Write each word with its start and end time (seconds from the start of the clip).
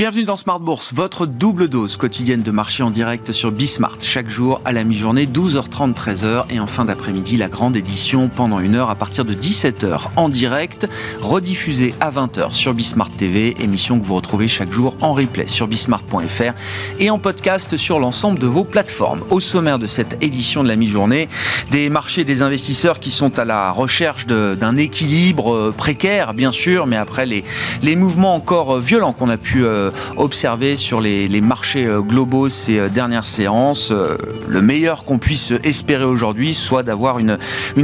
Bienvenue 0.00 0.24
dans 0.24 0.38
Smart 0.38 0.60
Bourse, 0.60 0.94
votre 0.94 1.26
double 1.26 1.68
dose 1.68 1.98
quotidienne 1.98 2.42
de 2.42 2.50
marché 2.50 2.82
en 2.82 2.90
direct 2.90 3.32
sur 3.32 3.52
Bismart. 3.52 3.98
Chaque 4.00 4.30
jour 4.30 4.62
à 4.64 4.72
la 4.72 4.82
mi-journée, 4.82 5.26
12h30, 5.26 5.92
13h 5.92 6.44
et 6.48 6.58
en 6.58 6.66
fin 6.66 6.86
d'après-midi, 6.86 7.36
la 7.36 7.50
grande 7.50 7.76
édition 7.76 8.30
pendant 8.30 8.60
une 8.60 8.76
heure 8.76 8.88
à 8.88 8.94
partir 8.94 9.26
de 9.26 9.34
17h 9.34 10.04
en 10.16 10.30
direct, 10.30 10.88
rediffusée 11.20 11.94
à 12.00 12.10
20h 12.10 12.52
sur 12.52 12.72
Bismart 12.72 13.10
TV, 13.10 13.62
émission 13.62 14.00
que 14.00 14.06
vous 14.06 14.14
retrouvez 14.14 14.48
chaque 14.48 14.72
jour 14.72 14.96
en 15.02 15.12
replay 15.12 15.46
sur 15.46 15.68
bismart.fr 15.68 16.54
et 16.98 17.10
en 17.10 17.18
podcast 17.18 17.76
sur 17.76 17.98
l'ensemble 17.98 18.38
de 18.38 18.46
vos 18.46 18.64
plateformes. 18.64 19.20
Au 19.28 19.38
sommaire 19.38 19.78
de 19.78 19.86
cette 19.86 20.16
édition 20.22 20.62
de 20.62 20.68
la 20.68 20.76
mi-journée, 20.76 21.28
des 21.72 21.90
marchés 21.90 22.24
des 22.24 22.40
investisseurs 22.40 23.00
qui 23.00 23.10
sont 23.10 23.38
à 23.38 23.44
la 23.44 23.70
recherche 23.70 24.26
d'un 24.26 24.78
équilibre 24.78 25.54
euh, 25.54 25.74
précaire, 25.76 26.32
bien 26.32 26.52
sûr, 26.52 26.86
mais 26.86 26.96
après 26.96 27.26
les, 27.26 27.44
les 27.82 27.96
mouvements 27.96 28.34
encore 28.34 28.76
euh, 28.76 28.80
violents 28.80 29.12
qu'on 29.12 29.28
a 29.28 29.36
pu 29.36 29.62
euh, 29.62 29.89
observé 30.16 30.76
sur 30.76 31.00
les, 31.00 31.40
marchés 31.40 31.86
euh, 31.86 32.00
globaux 32.00 32.48
ces 32.48 32.78
euh, 32.78 32.88
dernières 32.88 33.24
séances. 33.24 33.90
Euh, 33.90 34.16
le 34.48 34.60
meilleur 34.60 35.04
qu'on 35.04 35.18
puisse 35.18 35.52
espérer 35.64 36.04
aujourd'hui, 36.04 36.54
soit 36.54 36.82
d'avoir 36.82 37.18
une, 37.18 37.38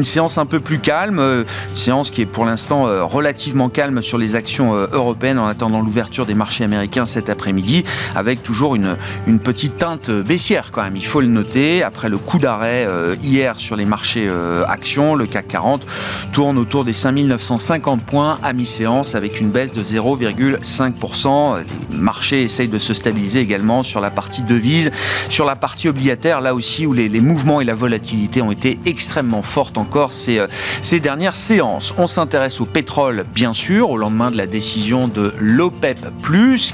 séance 0.04 0.38
un 0.38 0.46
peu 0.46 0.60
plus 0.60 0.78
calme, 0.78 1.18
une 1.18 1.76
séance 1.76 2.10
qui 2.10 2.20
est 2.22 2.26
pour 2.26 2.44
l'instant 2.44 2.84
relativement 3.06 3.68
calme 3.68 4.02
sur 4.02 4.18
les 4.18 4.36
actions 4.36 4.74
européennes 4.74 5.38
en 5.38 5.46
attendant 5.46 5.80
l'ouverture 5.80 6.26
des 6.26 6.34
marchés 6.34 6.64
américains 6.64 7.06
cet 7.06 7.28
après-midi, 7.28 7.84
avec 8.14 8.42
toujours 8.42 8.76
une, 8.76 8.96
une 9.26 9.40
petite 9.40 9.78
teinte 9.78 10.10
baissière 10.10 10.70
quand 10.72 10.82
même, 10.82 10.96
il 10.96 11.06
faut 11.06 11.20
le 11.20 11.26
noter. 11.26 11.82
Après 11.82 12.08
le 12.08 12.18
coup 12.18 12.38
d'arrêt 12.38 12.86
hier 13.22 13.56
sur 13.56 13.76
les 13.76 13.84
marchés 13.84 14.28
actions, 14.68 15.14
le 15.14 15.26
CAC 15.26 15.48
40 15.48 15.86
tourne 16.32 16.58
autour 16.58 16.84
des 16.84 16.92
5950 16.92 18.02
points 18.02 18.38
à 18.42 18.52
mi-séance 18.52 19.14
avec 19.14 19.40
une 19.40 19.50
baisse 19.50 19.72
de 19.72 19.82
0,5% 19.82 21.64
marché 22.00 22.42
essaye 22.42 22.68
de 22.68 22.78
se 22.78 22.94
stabiliser 22.94 23.40
également 23.40 23.82
sur 23.82 24.00
la 24.00 24.10
partie 24.10 24.42
devise, 24.42 24.90
sur 25.30 25.44
la 25.44 25.56
partie 25.56 25.88
obligataire, 25.88 26.40
là 26.40 26.54
aussi 26.54 26.86
où 26.86 26.92
les, 26.92 27.08
mouvements 27.20 27.60
et 27.60 27.64
la 27.64 27.74
volatilité 27.74 28.42
ont 28.42 28.50
été 28.50 28.78
extrêmement 28.86 29.42
fortes 29.42 29.78
encore 29.78 30.12
ces, 30.12 30.38
euh, 30.38 30.46
ces 30.82 31.00
dernières 31.00 31.36
séances. 31.36 31.94
On 31.98 32.06
s'intéresse 32.06 32.60
au 32.60 32.66
pétrole, 32.66 33.24
bien 33.34 33.52
sûr, 33.52 33.90
au 33.90 33.96
lendemain 33.96 34.30
de 34.30 34.36
la 34.36 34.46
décision 34.46 35.08
de 35.08 35.32
l'OPEP, 35.38 36.06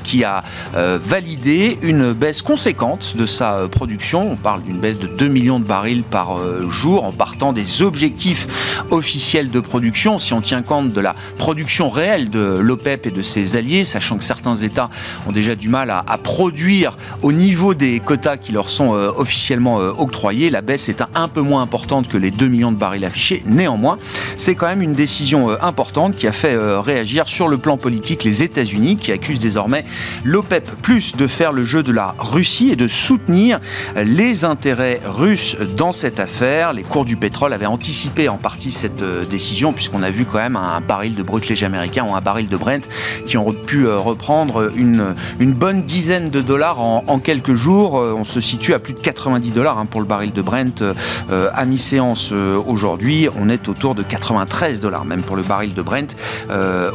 qui 0.02 0.24
a 0.24 0.42
euh, 0.74 0.98
validé 1.02 1.78
une 1.82 2.12
baisse 2.12 2.42
conséquente 2.42 3.16
de 3.16 3.26
sa 3.26 3.54
euh, 3.54 3.68
production. 3.68 4.32
On 4.32 4.36
parle 4.36 4.62
d'une 4.62 4.78
baisse 4.78 4.98
de 4.98 5.06
2 5.06 5.28
millions 5.28 5.60
de 5.60 5.64
barils 5.64 6.02
par 6.02 6.38
jour 6.68 7.04
en 7.04 7.12
partant 7.12 7.52
des 7.52 7.82
objectifs 7.82 8.46
officiels 8.90 9.50
de 9.50 9.60
production. 9.60 10.18
Si 10.18 10.32
on 10.32 10.40
tient 10.40 10.62
compte 10.62 10.92
de 10.92 11.00
la 11.00 11.14
production 11.38 11.90
réelle 11.90 12.30
de 12.30 12.58
l'OPEP 12.60 13.06
et 13.06 13.10
de 13.10 13.22
ses 13.22 13.56
alliés, 13.56 13.84
sachant 13.84 14.18
que 14.18 14.24
certains 14.24 14.56
États 14.56 14.90
ont 15.26 15.32
déjà 15.32 15.54
du 15.54 15.68
mal 15.68 15.90
à, 15.90 16.02
produire 16.18 16.96
au 17.22 17.32
niveau 17.32 17.74
des 17.74 18.00
quotas 18.00 18.36
qui 18.36 18.52
leur 18.52 18.68
sont 18.68 18.94
euh, 18.94 19.10
officiellement 19.16 19.80
euh, 19.80 19.90
octroyés. 19.96 20.50
La 20.50 20.60
baisse 20.60 20.88
est 20.88 21.02
un, 21.14 21.28
peu 21.28 21.40
moins 21.40 21.62
importante 21.62 22.08
que 22.08 22.16
les 22.16 22.30
2 22.30 22.48
millions 22.48 22.72
de 22.72 22.76
barils 22.76 23.04
affichés. 23.04 23.42
Néanmoins, 23.46 23.96
c'est 24.36 24.54
quand 24.54 24.66
même 24.66 24.82
une 24.82 24.94
décision 24.94 25.50
euh, 25.50 25.56
importante 25.60 26.16
qui 26.16 26.26
a 26.26 26.32
fait 26.32 26.56
réagir 26.56 27.26
sur 27.28 27.48
le 27.48 27.58
plan 27.58 27.76
politique 27.76 28.24
les 28.24 28.42
États-Unis 28.42 28.96
qui 28.96 29.12
accusent 29.12 29.40
désormais 29.40 29.84
l'OPEP 30.24 30.70
plus 30.82 31.16
de 31.16 31.26
faire 31.26 31.52
le 31.52 31.64
jeu 31.64 31.82
de 31.82 31.92
la 31.92 32.14
Russie 32.18 32.70
et 32.70 32.76
de 32.76 32.88
soutenir 32.88 33.60
les 33.96 34.44
intérêts 34.44 35.00
russes 35.04 35.56
dans 35.76 35.92
cette 35.92 36.20
affaire. 36.20 36.72
Les 36.72 36.82
cours 36.82 37.04
du 37.04 37.16
pétrole 37.16 37.52
avaient 37.52 37.66
anticipé 37.66 38.28
en 38.28 38.36
partie 38.36 38.70
cette 38.70 39.02
décision 39.28 39.72
puisqu'on 39.72 40.02
a 40.02 40.10
vu 40.10 40.24
quand 40.24 40.38
même 40.38 40.56
un 40.56 40.80
baril 40.80 41.14
de 41.14 41.22
brut 41.22 41.48
léger 41.48 41.66
américain 41.66 42.04
ou 42.08 42.14
un 42.14 42.20
baril 42.20 42.48
de 42.48 42.56
Brent 42.56 42.88
qui 43.26 43.36
ont 43.36 43.52
pu 43.52 43.86
reprendre 43.88 44.70
une 44.76 44.91
une, 45.40 45.52
bonne 45.52 45.82
dizaine 45.82 46.30
de 46.30 46.40
dollars 46.40 46.80
en, 46.80 47.18
quelques 47.18 47.54
jours. 47.54 47.98
Euh, 47.98 48.14
on 48.16 48.24
se 48.24 48.40
situe 48.40 48.74
à 48.74 48.78
plus 48.78 48.94
de 48.94 48.98
90 48.98 49.50
dollars 49.52 49.78
hein, 49.78 49.86
pour 49.86 50.00
le 50.00 50.06
baril 50.06 50.32
de 50.32 50.42
Brent 50.42 50.82
euh, 50.82 51.50
à 51.54 51.64
mi-séance 51.64 52.30
euh, 52.32 52.60
aujourd'hui. 52.66 53.28
On 53.38 53.48
est 53.48 53.68
autour 53.68 53.94
de 53.94 54.02
93 54.02 54.80
dollars 54.80 55.04
même 55.04 55.22
pour 55.22 55.36
le 55.36 55.42
baril 55.42 55.74
de 55.74 55.82
Brent. 55.82 56.16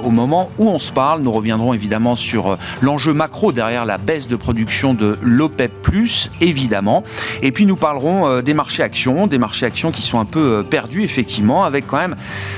au 0.03 0.11
moment 0.11 0.49
où 0.57 0.69
on 0.69 0.79
se 0.79 0.91
parle, 0.91 1.21
nous 1.21 1.31
reviendrons 1.31 1.73
évidemment 1.73 2.15
sur 2.15 2.57
l'enjeu 2.81 3.13
macro 3.13 3.51
derrière 3.51 3.85
la 3.85 3.97
baisse 3.97 4.27
de 4.27 4.35
production 4.35 4.93
de 4.93 5.17
l'OPEP+, 5.21 5.71
évidemment. 6.41 7.03
Et 7.41 7.51
puis 7.51 7.65
nous 7.65 7.75
parlerons 7.75 8.41
des 8.41 8.53
marchés 8.53 8.83
actions, 8.83 9.27
des 9.27 9.37
marchés 9.37 9.65
actions 9.65 9.91
qui 9.91 10.01
sont 10.01 10.19
un 10.19 10.25
peu 10.25 10.65
perdus 10.69 11.03
effectivement, 11.03 11.63
avec 11.63 11.87
quand 11.87 11.97
même 11.97 12.15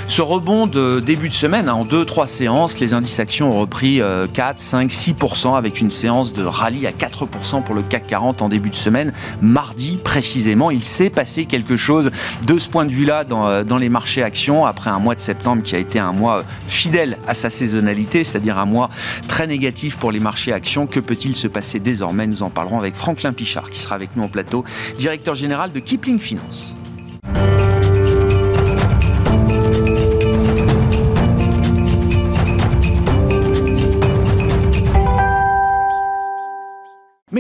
ce 0.08 0.22
rebond 0.22 0.68
de 0.68 1.00
début 1.00 1.30
de 1.30 1.34
semaine. 1.34 1.70
Hein, 1.70 1.74
en 1.74 1.86
deux, 1.86 2.06
trois 2.06 2.28
séances, 2.28 2.80
les 2.80 2.94
indices 2.94 3.20
actions 3.20 3.52
ont 3.52 3.60
repris 3.60 4.02
4, 4.34 4.60
5, 4.60 4.92
6% 4.92 5.29
avec 5.56 5.80
une 5.80 5.92
séance 5.92 6.34
de 6.34 6.44
rallye 6.44 6.88
à 6.88 6.92
4% 6.92 7.64
pour 7.64 7.76
le 7.76 7.84
CAC 7.84 8.08
40 8.08 8.42
en 8.42 8.50
début 8.50 8.72
de 8.72 8.76
semaine. 8.76 9.14
Mardi, 9.42 10.00
précisément, 10.04 10.72
il 10.72 10.84
s'est 10.84 11.10
passé 11.10 11.46
quelque 11.46 11.78
chose 11.78 12.12
de 12.48 12.58
ce 12.58 12.68
point 12.68 12.86
de 12.86 12.92
vue-là 12.92 13.24
dans, 13.24 13.48
euh, 13.48 13.64
les 13.80 13.90
marchés 13.90 14.24
actions 14.24 14.66
après 14.66 14.90
un 14.90 15.00
mois 15.00 15.16
de 15.16 15.22
septembre 15.22 15.62
qui 15.64 15.76
a 15.76 15.78
été 15.78 16.00
un 16.00 16.12
mois 16.12 16.44
fidèle 16.68 17.18
à 17.28 17.34
sa 17.34 17.50
saisonnalité, 17.50 18.24
c'est-à-dire 18.24 18.58
un 18.58 18.66
mois 18.66 18.90
très 19.28 19.48
négatif 19.48 19.98
pour 19.98 20.12
les 20.12 20.20
marchés 20.20 20.52
actions. 20.52 20.88
Que 20.88 21.00
peut-il 21.00 21.36
se 21.36 21.48
passer 21.48 21.80
désormais? 21.80 22.28
Nous 22.28 22.44
en 22.44 22.50
parlerons 22.50 22.80
avec 22.80 22.96
Franklin 22.96 23.32
Pichard 23.32 23.70
qui 23.70 23.80
sera 23.80 23.96
avec 23.96 24.16
nous 24.16 24.24
en 24.24 24.28
plateau, 24.28 24.66
directeur 24.98 25.36
général 25.36 25.72
de 25.72 25.80
Kipling 25.80 26.20
Finance. 26.20 26.76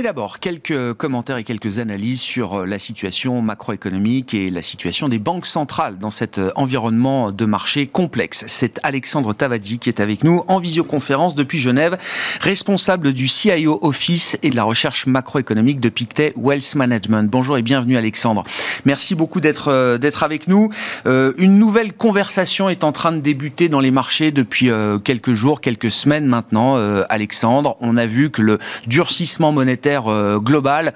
D'abord, 0.09 0.39
quelques 0.39 0.93
commentaires 0.93 1.37
et 1.37 1.43
quelques 1.43 1.77
analyses 1.77 2.21
sur 2.21 2.61
euh, 2.61 2.65
la 2.65 2.79
situation 2.79 3.43
macroéconomique 3.43 4.33
et 4.33 4.49
la 4.49 4.63
situation 4.63 5.07
des 5.07 5.19
banques 5.19 5.45
centrales 5.45 5.99
dans 5.99 6.09
cet 6.09 6.39
euh, 6.39 6.49
environnement 6.55 7.31
de 7.31 7.45
marché 7.45 7.85
complexe. 7.85 8.43
C'est 8.47 8.79
Alexandre 8.81 9.35
Tavadzi 9.35 9.77
qui 9.77 9.87
est 9.87 9.99
avec 9.99 10.23
nous 10.23 10.43
en 10.47 10.59
visioconférence 10.59 11.35
depuis 11.35 11.59
Genève, 11.59 11.95
responsable 12.41 13.13
du 13.13 13.27
CIO 13.27 13.77
Office 13.83 14.35
et 14.41 14.49
de 14.49 14.55
la 14.55 14.63
recherche 14.63 15.05
macroéconomique 15.05 15.79
de 15.79 15.89
Pictet 15.89 16.33
Wealth 16.35 16.73
Management. 16.73 17.29
Bonjour 17.29 17.59
et 17.59 17.61
bienvenue 17.61 17.95
Alexandre. 17.95 18.43
Merci 18.85 19.13
beaucoup 19.13 19.41
d'être 19.41 19.67
euh, 19.67 19.99
d'être 19.99 20.23
avec 20.23 20.47
nous. 20.47 20.71
une 21.05 21.59
nouvelle 21.59 21.93
conversation 21.93 22.67
est 22.67 22.83
en 22.83 22.91
train 22.91 23.11
de 23.11 23.19
débuter 23.19 23.69
dans 23.69 23.79
les 23.79 23.91
marchés 23.91 24.31
depuis 24.31 24.71
quelques 25.03 25.33
jours, 25.33 25.61
quelques 25.61 25.91
semaines 25.91 26.25
maintenant. 26.25 26.77
Alexandre, 27.09 27.77
on 27.81 27.97
a 27.97 28.07
vu 28.07 28.31
que 28.31 28.41
le 28.41 28.59
durcissement 28.87 29.51
monétaire 29.51 29.98
euh, 30.07 30.39
globale 30.39 30.93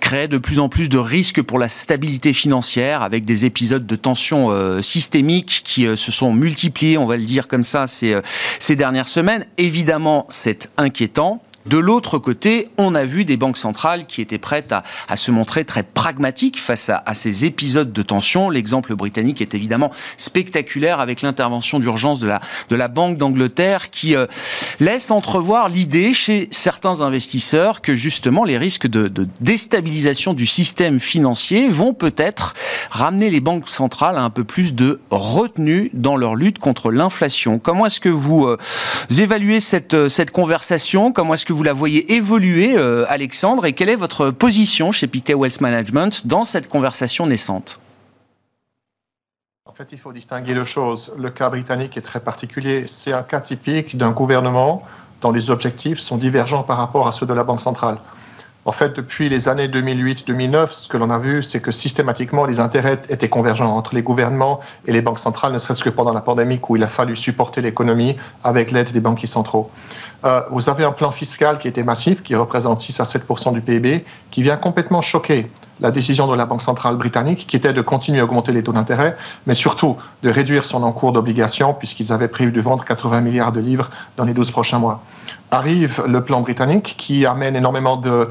crée 0.00 0.28
de 0.28 0.38
plus 0.38 0.58
en 0.58 0.68
plus 0.68 0.88
de 0.88 0.98
risques 0.98 1.42
pour 1.42 1.58
la 1.58 1.68
stabilité 1.68 2.32
financière 2.32 3.02
avec 3.02 3.24
des 3.24 3.44
épisodes 3.44 3.86
de 3.86 3.96
tension 3.96 4.50
euh, 4.50 4.82
systémiques 4.82 5.62
qui 5.64 5.86
euh, 5.86 5.96
se 5.96 6.12
sont 6.12 6.32
multipliés, 6.32 6.98
on 6.98 7.06
va 7.06 7.16
le 7.16 7.24
dire 7.24 7.48
comme 7.48 7.64
ça, 7.64 7.86
ces, 7.86 8.16
ces 8.58 8.76
dernières 8.76 9.08
semaines. 9.08 9.46
Évidemment, 9.58 10.26
c'est 10.28 10.70
inquiétant. 10.76 11.42
De 11.66 11.78
l'autre 11.78 12.18
côté, 12.18 12.68
on 12.78 12.94
a 12.94 13.04
vu 13.04 13.24
des 13.24 13.36
banques 13.36 13.58
centrales 13.58 14.06
qui 14.06 14.20
étaient 14.20 14.38
prêtes 14.38 14.72
à, 14.72 15.16
se 15.16 15.32
montrer 15.32 15.64
très 15.64 15.82
pragmatiques 15.82 16.60
face 16.60 16.90
à, 16.90 17.14
ces 17.14 17.44
épisodes 17.44 17.92
de 17.92 18.02
tension. 18.02 18.50
L'exemple 18.50 18.94
britannique 18.94 19.40
est 19.40 19.54
évidemment 19.54 19.90
spectaculaire 20.16 21.00
avec 21.00 21.22
l'intervention 21.22 21.80
d'urgence 21.80 22.20
de 22.20 22.28
la, 22.28 22.40
de 22.70 22.76
la 22.76 22.86
Banque 22.86 23.18
d'Angleterre 23.18 23.90
qui 23.90 24.14
euh, 24.14 24.26
laisse 24.78 25.10
entrevoir 25.10 25.68
l'idée 25.68 26.14
chez 26.14 26.48
certains 26.52 27.00
investisseurs 27.00 27.80
que 27.80 27.96
justement 27.96 28.44
les 28.44 28.58
risques 28.58 28.86
de, 28.86 29.10
déstabilisation 29.40 30.34
du 30.34 30.46
système 30.46 31.00
financier 31.00 31.68
vont 31.68 31.94
peut-être 31.94 32.54
ramener 32.90 33.28
les 33.28 33.40
banques 33.40 33.68
centrales 33.68 34.18
à 34.18 34.22
un 34.22 34.30
peu 34.30 34.44
plus 34.44 34.72
de 34.72 35.00
retenue 35.10 35.90
dans 35.94 36.16
leur 36.16 36.36
lutte 36.36 36.60
contre 36.60 36.92
l'inflation. 36.92 37.58
Comment 37.58 37.86
est-ce 37.86 38.00
que 38.00 38.08
vous 38.08 38.46
euh, 38.46 38.56
évaluez 39.18 39.60
cette, 39.60 39.94
euh, 39.94 40.08
cette 40.08 40.30
conversation? 40.30 41.10
Comment 41.10 41.34
est-ce 41.34 41.44
que 41.44 41.55
vous 41.56 41.62
la 41.62 41.72
voyez 41.72 42.12
évoluer, 42.12 42.76
euh, 42.76 43.06
Alexandre, 43.08 43.64
et 43.64 43.72
quelle 43.72 43.88
est 43.88 43.96
votre 43.96 44.30
position 44.30 44.92
chez 44.92 45.06
Pictet 45.06 45.34
Wealth 45.34 45.62
Management 45.62 46.26
dans 46.26 46.44
cette 46.44 46.68
conversation 46.68 47.26
naissante? 47.26 47.80
En 49.64 49.72
fait, 49.72 49.88
il 49.90 49.98
faut 49.98 50.12
distinguer 50.12 50.54
deux 50.54 50.66
choses. 50.66 51.12
Le 51.16 51.30
cas 51.30 51.48
britannique 51.48 51.96
est 51.96 52.02
très 52.02 52.20
particulier. 52.20 52.86
C'est 52.86 53.12
un 53.12 53.22
cas 53.22 53.40
typique 53.40 53.96
d'un 53.96 54.10
gouvernement 54.10 54.82
dont 55.22 55.32
les 55.32 55.50
objectifs 55.50 55.98
sont 55.98 56.18
divergents 56.18 56.62
par 56.62 56.76
rapport 56.76 57.08
à 57.08 57.12
ceux 57.12 57.26
de 57.26 57.32
la 57.32 57.42
Banque 57.42 57.62
centrale. 57.62 57.98
En 58.66 58.72
fait, 58.72 58.96
depuis 58.96 59.28
les 59.28 59.48
années 59.48 59.68
2008-2009, 59.68 60.70
ce 60.72 60.88
que 60.88 60.96
l'on 60.96 61.08
a 61.10 61.18
vu, 61.18 61.44
c'est 61.44 61.60
que 61.60 61.70
systématiquement, 61.70 62.44
les 62.44 62.58
intérêts 62.58 63.00
étaient 63.08 63.28
convergents 63.28 63.76
entre 63.76 63.94
les 63.94 64.02
gouvernements 64.02 64.58
et 64.88 64.92
les 64.92 65.02
banques 65.02 65.20
centrales, 65.20 65.52
ne 65.52 65.58
serait-ce 65.58 65.84
que 65.84 65.88
pendant 65.88 66.12
la 66.12 66.20
pandémie 66.20 66.58
où 66.68 66.74
il 66.74 66.82
a 66.82 66.88
fallu 66.88 67.14
supporter 67.14 67.62
l'économie 67.62 68.16
avec 68.42 68.72
l'aide 68.72 68.90
des 68.90 68.98
banquiers 68.98 69.28
centraux. 69.28 69.70
Euh, 70.24 70.42
vous 70.50 70.68
avez 70.68 70.84
un 70.84 70.90
plan 70.90 71.12
fiscal 71.12 71.58
qui 71.58 71.68
était 71.68 71.84
massif, 71.84 72.24
qui 72.24 72.34
représente 72.34 72.80
6 72.80 72.98
à 72.98 73.04
7% 73.04 73.52
du 73.52 73.60
PIB, 73.60 74.04
qui 74.32 74.42
vient 74.42 74.56
complètement 74.56 75.00
choquer 75.00 75.48
la 75.80 75.90
décision 75.90 76.26
de 76.26 76.34
la 76.34 76.46
Banque 76.46 76.62
centrale 76.62 76.96
britannique 76.96 77.46
qui 77.46 77.56
était 77.56 77.72
de 77.72 77.80
continuer 77.82 78.20
à 78.20 78.24
augmenter 78.24 78.52
les 78.52 78.62
taux 78.62 78.72
d'intérêt, 78.72 79.16
mais 79.46 79.54
surtout 79.54 79.96
de 80.22 80.30
réduire 80.30 80.64
son 80.64 80.82
encours 80.82 81.12
d'obligations 81.12 81.74
puisqu'ils 81.74 82.12
avaient 82.12 82.28
prévu 82.28 82.52
de 82.52 82.60
vendre 82.60 82.84
80 82.84 83.20
milliards 83.20 83.52
de 83.52 83.60
livres 83.60 83.90
dans 84.16 84.24
les 84.24 84.34
12 84.34 84.50
prochains 84.50 84.78
mois. 84.78 85.02
Arrive 85.50 86.02
le 86.06 86.22
plan 86.22 86.40
britannique 86.40 86.94
qui 86.96 87.26
amène 87.26 87.56
énormément 87.56 87.96
de, 87.96 88.28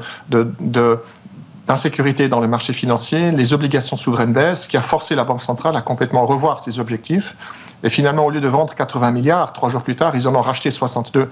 d'insécurité 1.66 2.28
dans 2.28 2.40
le 2.40 2.48
marché 2.48 2.72
financier, 2.72 3.32
les 3.32 3.52
obligations 3.52 3.96
souveraines 3.96 4.32
baissent, 4.32 4.66
qui 4.66 4.76
a 4.76 4.82
forcé 4.82 5.14
la 5.14 5.24
Banque 5.24 5.42
centrale 5.42 5.76
à 5.76 5.82
complètement 5.82 6.24
revoir 6.24 6.60
ses 6.60 6.78
objectifs. 6.78 7.36
Et 7.82 7.90
finalement, 7.90 8.24
au 8.24 8.30
lieu 8.30 8.40
de 8.40 8.48
vendre 8.48 8.74
80 8.74 9.10
milliards, 9.10 9.52
trois 9.52 9.68
jours 9.68 9.82
plus 9.82 9.96
tard, 9.96 10.16
ils 10.16 10.26
en 10.26 10.34
ont 10.34 10.40
racheté 10.40 10.70
62, 10.70 11.30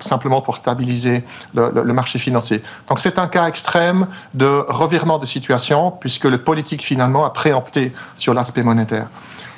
simplement 0.00 0.40
pour 0.40 0.56
stabiliser 0.56 1.24
le, 1.54 1.92
marché 1.92 2.18
financier. 2.18 2.62
Donc 2.88 2.98
c'est 2.98 3.18
un 3.18 3.28
cas 3.28 3.46
extrême 3.46 4.08
de 4.34 4.64
revirement 4.68 5.18
de 5.18 5.26
situation, 5.26 5.92
puisque 5.92 6.24
le 6.24 6.38
politique 6.42 6.82
finalement 6.82 7.24
a 7.24 7.30
préempté 7.30 7.92
sur 8.16 8.34
l'aspect 8.34 8.62
monétaire. 8.62 9.06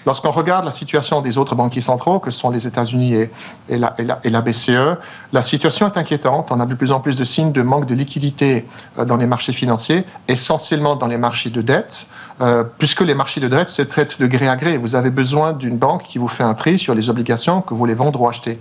Lorsqu'on 0.04 0.31
regarde 0.31 0.64
la 0.64 0.70
situation 0.70 1.20
des 1.20 1.38
autres 1.38 1.54
banquiers 1.54 1.81
centraux, 1.81 2.19
que 2.19 2.31
sont 2.31 2.50
les 2.50 2.66
États-Unis 2.66 3.14
et, 3.14 3.31
la, 3.78 4.40
BCE, 4.40 4.99
la 5.32 5.43
situation 5.43 5.87
est 5.87 5.96
inquiétante. 5.96 6.50
On 6.50 6.60
a 6.60 6.66
de 6.66 6.75
plus 6.75 6.93
en 6.93 7.00
plus 7.00 7.16
de 7.16 7.25
signes 7.25 7.52
de 7.52 7.62
manque 7.62 7.87
de 7.87 7.94
liquidité 7.94 8.66
euh, 8.99 9.04
dans 9.04 9.16
les 9.16 9.26
marchés 9.26 9.52
financiers, 9.52 10.04
essentiellement 10.28 10.96
dans 10.96 11.06
les 11.06 11.19
marchés 11.19 11.50
de 11.50 11.62
dette, 11.62 12.06
euh, 12.40 12.64
puisque 12.78 13.02
les 13.02 13.14
marchés 13.14 13.40
de 13.40 13.49
dette 13.49 13.69
se 13.69 13.82
traitent 13.82 14.20
de 14.20 14.26
gré 14.26 14.49
à 14.49 14.56
gré. 14.56 14.76
Vous 14.76 14.96
avez 14.96 15.10
besoin 15.10 15.52
d'une 15.52 15.76
banque 15.76 16.02
qui 16.02 16.19
vous 16.19 16.28
fait 16.28 16.44
un 16.44 16.54
prix 16.54 16.78
sur 16.78 16.94
les 16.94 17.08
obligations 17.08 17.62
que 17.62 17.70
vous 17.70 17.78
voulez 17.78 17.94
vendre 17.94 18.20
ou 18.20 18.28
acheter. 18.28 18.58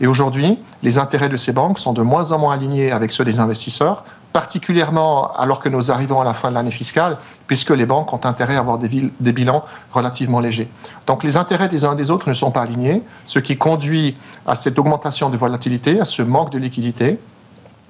Et 0.00 0.06
aujourd'hui, 0.06 0.58
les 0.82 0.98
intérêts 0.98 1.28
de 1.28 1.36
ces 1.36 1.52
banques 1.52 1.78
sont 1.78 1.92
de 1.92 2.02
moins 2.02 2.32
en 2.32 2.38
moins 2.38 2.54
alignés 2.54 2.90
avec 2.90 3.12
ceux 3.12 3.24
des 3.24 3.38
investisseurs, 3.38 4.04
particulièrement 4.34 5.32
alors 5.36 5.60
que 5.60 5.68
nous 5.68 5.92
arrivons 5.92 6.20
à 6.20 6.24
la 6.24 6.34
fin 6.34 6.50
de 6.50 6.54
l'année 6.54 6.72
fiscale, 6.72 7.16
puisque 7.46 7.70
les 7.70 7.86
banques 7.86 8.12
ont 8.12 8.20
intérêt 8.24 8.56
à 8.56 8.58
avoir 8.58 8.78
des, 8.78 8.88
bilans 9.32 9.64
relativement 9.92 10.40
légers. 10.40 10.68
Donc 11.06 11.22
les 11.22 11.36
intérêts 11.36 11.68
des 11.68 11.84
uns 11.84 11.92
et 11.92 11.96
des 11.96 12.10
autres 12.10 12.28
ne 12.28 12.34
sont 12.34 12.50
pas 12.50 12.62
alignés, 12.62 13.04
ce 13.26 13.38
qui 13.38 13.56
conduit 13.56 14.16
à 14.44 14.56
cette 14.56 14.76
augmentation 14.76 15.30
de 15.30 15.36
volatilité, 15.36 16.00
à 16.00 16.04
ce 16.04 16.20
manque 16.20 16.50
de 16.50 16.58
liquidité, 16.58 17.20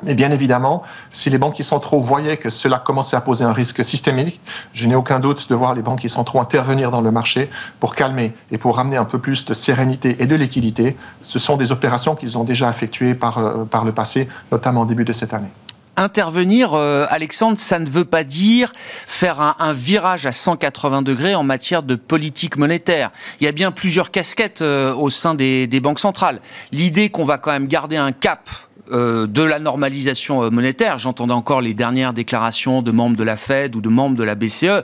et 0.07 0.15
bien 0.15 0.31
évidemment, 0.33 0.83
si 1.11 1.31
les 1.31 1.39
banquiers 1.39 1.65
centraux 1.65 1.99
voyaient 1.99 2.37
que 2.37 2.51
cela 2.51 2.79
commençait 2.79 3.17
à 3.17 3.23
poser 3.23 3.45
un 3.45 3.55
risque 3.55 3.83
systémique, 3.83 4.39
je 4.75 4.87
n'ai 4.87 4.95
aucun 4.95 5.21
doute 5.21 5.49
de 5.49 5.55
voir 5.55 5.73
les 5.73 5.81
banquiers 5.81 6.11
centraux 6.11 6.41
intervenir 6.41 6.91
dans 6.91 7.01
le 7.01 7.11
marché 7.11 7.49
pour 7.81 7.95
calmer 7.95 8.35
et 8.51 8.59
pour 8.59 8.77
ramener 8.77 8.99
un 8.99 9.07
peu 9.07 9.19
plus 9.19 9.47
de 9.47 9.55
sérénité 9.55 10.23
et 10.23 10.27
de 10.27 10.35
liquidité. 10.35 10.99
Ce 11.23 11.39
sont 11.39 11.57
des 11.57 11.73
opérations 11.73 12.17
qu'ils 12.17 12.37
ont 12.37 12.45
déjà 12.45 12.69
effectuées 12.69 13.15
par, 13.15 13.39
euh, 13.39 13.65
par 13.65 13.87
le 13.87 13.93
passé, 13.93 14.29
notamment 14.53 14.83
au 14.83 14.87
début 14.87 15.07
de 15.07 15.15
cette 15.15 15.33
année 15.33 15.49
intervenir, 15.97 16.75
euh, 16.75 17.07
Alexandre, 17.09 17.59
ça 17.59 17.79
ne 17.79 17.89
veut 17.89 18.05
pas 18.05 18.25
dire 18.25 18.73
faire 19.07 19.41
un, 19.41 19.73
virage 19.73 20.27
à 20.27 20.33
180 20.33 21.03
degrés 21.03 21.35
en 21.35 21.43
matière 21.43 21.83
de 21.83 21.95
politique 21.95 22.57
monétaire. 22.57 23.11
Il 23.41 23.45
y 23.45 23.49
a 23.49 23.53
bien 23.53 23.73
plusieurs 23.73 24.11
casquettes 24.11 24.63
euh, 24.63 24.95
au 24.95 25.11
sein 25.11 25.35
des, 25.35 25.81
banques 25.81 26.01
centrales. 26.01 26.41
L'idée 26.73 27.11
qu'on 27.11 27.25
va 27.25 27.39
quand 27.39 27.51
même 27.51 27.67
garder 27.67 27.97
un 27.97 28.13
cap 28.13 28.49
euh, 28.91 29.27
de 29.27 29.43
la 29.43 29.59
normalisation 29.59 30.51
monétaire. 30.51 30.99
J'entendais 30.99 31.33
encore 31.33 31.61
les 31.61 31.75
dernières 31.75 32.13
déclarations 32.13 32.83
de 32.83 32.91
membres 32.91 33.17
de 33.17 33.25
la 33.25 33.37
Fed 33.37 33.75
ou 33.77 33.81
de 33.81 33.89
membres 33.89 34.17
de 34.17 34.25
la 34.25 34.35
BCE. 34.35 34.83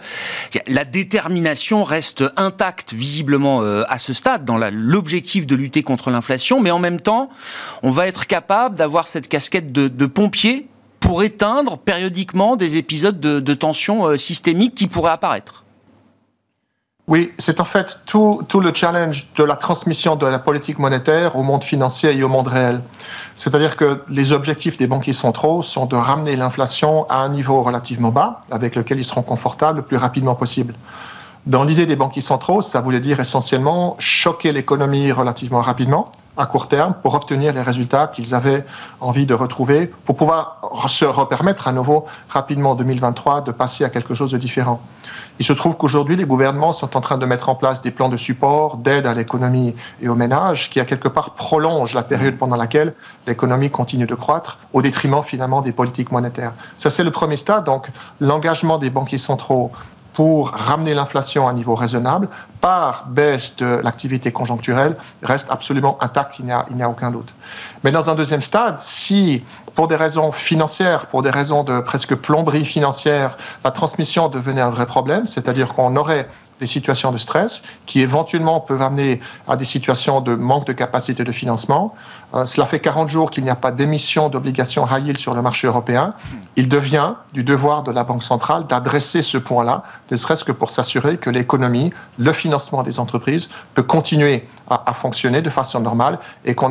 La 0.67 0.85
détermination 0.85 1.85
reste 1.85 2.25
intacte 2.37 2.93
visiblement 2.93 3.61
à 3.61 3.99
ce 3.99 4.12
stade 4.12 4.45
dans 4.45 4.59
l'objectif 4.73 5.47
de 5.47 5.55
lutter 5.55 5.83
contre 5.83 6.11
l'inflation, 6.11 6.61
mais 6.61 6.71
en 6.71 6.79
même 6.79 7.01
temps, 7.01 7.31
on 7.83 7.91
va 7.91 8.07
être 8.07 8.27
capable 8.27 8.77
d'avoir 8.77 9.07
cette 9.07 9.29
casquette 9.29 9.73
de, 9.73 9.89
de 9.89 10.07
pompier 10.07 10.67
pour 11.11 11.25
éteindre 11.25 11.77
périodiquement 11.77 12.55
des 12.55 12.77
épisodes 12.77 13.19
de, 13.19 13.41
de 13.41 13.55
tension 13.55 14.17
systémique 14.17 14.77
qui 14.77 14.87
pourraient 14.87 15.11
apparaître. 15.11 15.65
Oui, 17.09 17.33
c'est 17.37 17.59
en 17.59 17.65
fait 17.65 17.99
tout, 18.07 18.43
tout, 18.47 18.61
le 18.61 18.73
challenge 18.73 19.27
de 19.35 19.43
la 19.43 19.57
transmission 19.57 20.15
de 20.15 20.25
la 20.25 20.39
politique 20.39 20.79
monétaire 20.79 21.35
au 21.35 21.43
monde 21.43 21.65
financier 21.65 22.17
et 22.17 22.23
au 22.23 22.29
monde 22.29 22.47
réel. 22.47 22.81
C'est-à-dire 23.35 23.77
que 23.77 24.05
les 24.09 24.31
objectifs 24.31 24.77
des 24.77 24.87
banquiers 24.87 25.12
centraux 25.12 25.65
sont 25.65 25.87
de 25.87 25.97
ramener 25.97 26.37
l'inflation 26.37 27.11
à 27.11 27.17
un 27.17 27.31
niveau 27.31 27.61
relativement 27.65 28.12
bas, 28.12 28.41
avec 28.53 28.77
lequel 28.77 29.01
ils 29.01 29.05
seront 29.05 29.23
confortables 29.23 29.79
le 29.79 29.85
plus 29.85 29.97
rapidement 29.97 30.37
possible. 30.37 30.75
Dans 31.47 31.65
l'idée 31.65 31.87
des 31.87 31.97
banquiers 31.97 32.21
centraux, 32.21 32.61
ça 32.61 32.83
voulait 32.83 33.01
dire 33.01 33.19
essentiellement 33.19 33.97
choquer 33.99 34.53
l'économie 34.53 35.11
relativement 35.11 35.63
rapidement, 35.63 36.13
à 36.37 36.45
court 36.45 36.69
terme, 36.69 36.95
pour 37.03 37.15
obtenir 37.15 37.55
les 37.55 37.63
résultats 37.63 38.09
qu'ils 38.09 38.35
avaient 38.35 38.67
envie 39.01 39.25
de 39.25 39.33
retrouver, 39.33 39.87
pour 40.05 40.17
pouvoir 40.17 40.61
se 40.87 41.07
repermettre 41.07 41.67
à 41.67 41.73
nouveau 41.73 42.05
rapidement 42.29 42.73
en 42.73 42.75
2023 42.75 43.41
de 43.41 43.53
passer 43.53 43.85
à 43.85 43.89
quelque 43.89 44.15
chose 44.15 44.33
de 44.33 44.37
différent. 44.37 44.83
Il 45.39 45.47
se 45.47 45.55
trouve 45.55 45.79
qu'aujourd'hui, 45.79 46.15
les 46.15 46.27
gouvernements 46.27 46.75
sont 46.75 46.95
en 46.95 47.01
train 47.01 47.17
de 47.17 47.25
mettre 47.25 47.49
en 47.49 47.55
place 47.55 47.81
des 47.81 47.91
plans 47.91 48.11
de 48.11 48.19
support, 48.19 48.77
d'aide 48.77 49.07
à 49.07 49.15
l'économie 49.15 49.75
et 50.03 50.11
aux 50.11 50.17
ménages, 50.17 50.69
qui 50.69 50.79
à 50.79 50.85
quelque 50.85 51.09
part 51.09 51.31
prolongent 51.37 51.95
la 51.95 52.03
période 52.03 52.37
pendant 52.37 52.57
laquelle 52.57 52.93
l'économie 53.27 53.71
continue 53.71 54.07
de 54.07 54.15
croître, 54.15 54.59
au 54.75 54.83
détriment 54.83 55.23
finalement 55.23 55.63
des 55.63 55.73
politiques 55.73 56.13
monétaires. 56.13 56.53
Ça, 56.77 56.91
c'est 56.91 57.05
le 57.05 57.11
premier 57.11 57.39
stade. 57.39 57.65
Donc, 57.65 57.89
l'engagement 58.21 58.77
des 58.77 58.91
banquiers 58.91 59.17
centraux 59.17 59.71
pour 60.12 60.51
ramener 60.51 60.95
l'inflation 60.95 61.47
à 61.47 61.51
un 61.51 61.55
niveau 61.55 61.75
raisonnable 61.75 62.29
par 62.61 63.07
baisse 63.07 63.57
de 63.57 63.81
l'activité 63.83 64.33
conjoncturelle 64.33 64.97
reste 65.23 65.49
absolument 65.51 65.97
intact, 66.01 66.39
il 66.39 66.47
n'y 66.47 66.83
a, 66.83 66.89
aucun 66.89 67.11
doute. 67.11 67.35
Mais 67.85 67.91
dans 67.91 68.11
un 68.11 68.15
deuxième 68.15 68.43
stade, 68.43 68.79
si 68.79 69.43
pour 69.75 69.89
des 69.89 69.97
raisons 69.97 70.33
financières, 70.33 71.07
pour 71.07 71.23
des 71.23 71.31
raisons 71.31 71.65
de 71.65 71.81
presque 71.81 72.15
plomberie 72.15 72.65
financière, 72.65 73.37
la 73.65 73.71
transmission 73.71 74.29
devenait 74.29 74.61
un 74.61 74.71
vrai 74.71 74.87
problème, 74.87 75.27
c'est-à-dire 75.27 75.73
qu'on 75.73 75.97
aurait 75.97 76.29
des 76.61 76.67
situations 76.67 77.11
de 77.11 77.19
stress 77.19 77.62
qui 77.87 78.01
éventuellement 78.01 78.61
peuvent 78.61 78.83
amener 78.83 79.21
à 79.49 79.57
des 79.57 79.65
situations 79.65 80.21
de 80.21 80.35
manque 80.35 80.67
de 80.67 80.73
capacité 80.73 81.25
de 81.25 81.33
financement. 81.33 81.95
Euh, 82.35 82.47
cela 82.47 82.67
fait 82.67 82.79
40 82.81 83.09
jours 83.09 83.31
qu'il 83.31 83.43
n'y 83.45 83.51
a 83.51 83.57
pas 83.57 83.73
d'émission 83.73 84.29
d'obligations 84.29 84.87
high 84.87 85.17
sur 85.17 85.35
le 85.35 85.43
marché 85.43 85.67
européen. 85.67 86.15
Il 86.57 86.69
devient 86.69 87.15
du 87.33 87.43
devoir 87.43 87.83
de 87.83 87.91
la 87.91 88.05
Banque 88.05 88.23
centrale 88.23 88.67
d'adresser 88.67 89.23
ce 89.23 89.39
point-là, 89.39 89.83
ne 90.11 90.17
serait-ce 90.17 90.45
que 90.45 90.53
pour 90.53 90.71
s'assurer 90.71 91.17
que 91.17 91.31
l'économie, 91.31 91.93
le 92.19 92.33
financement 92.33 92.50
des 92.85 92.99
entreprises 92.99 93.50
peut 93.75 93.82
continuer 93.82 94.47
à, 94.69 94.93
fonctionner 94.93 95.43
de 95.43 95.50
façon 95.50 95.81
normale 95.81 96.19
et 96.44 96.55
qu'on 96.55 96.70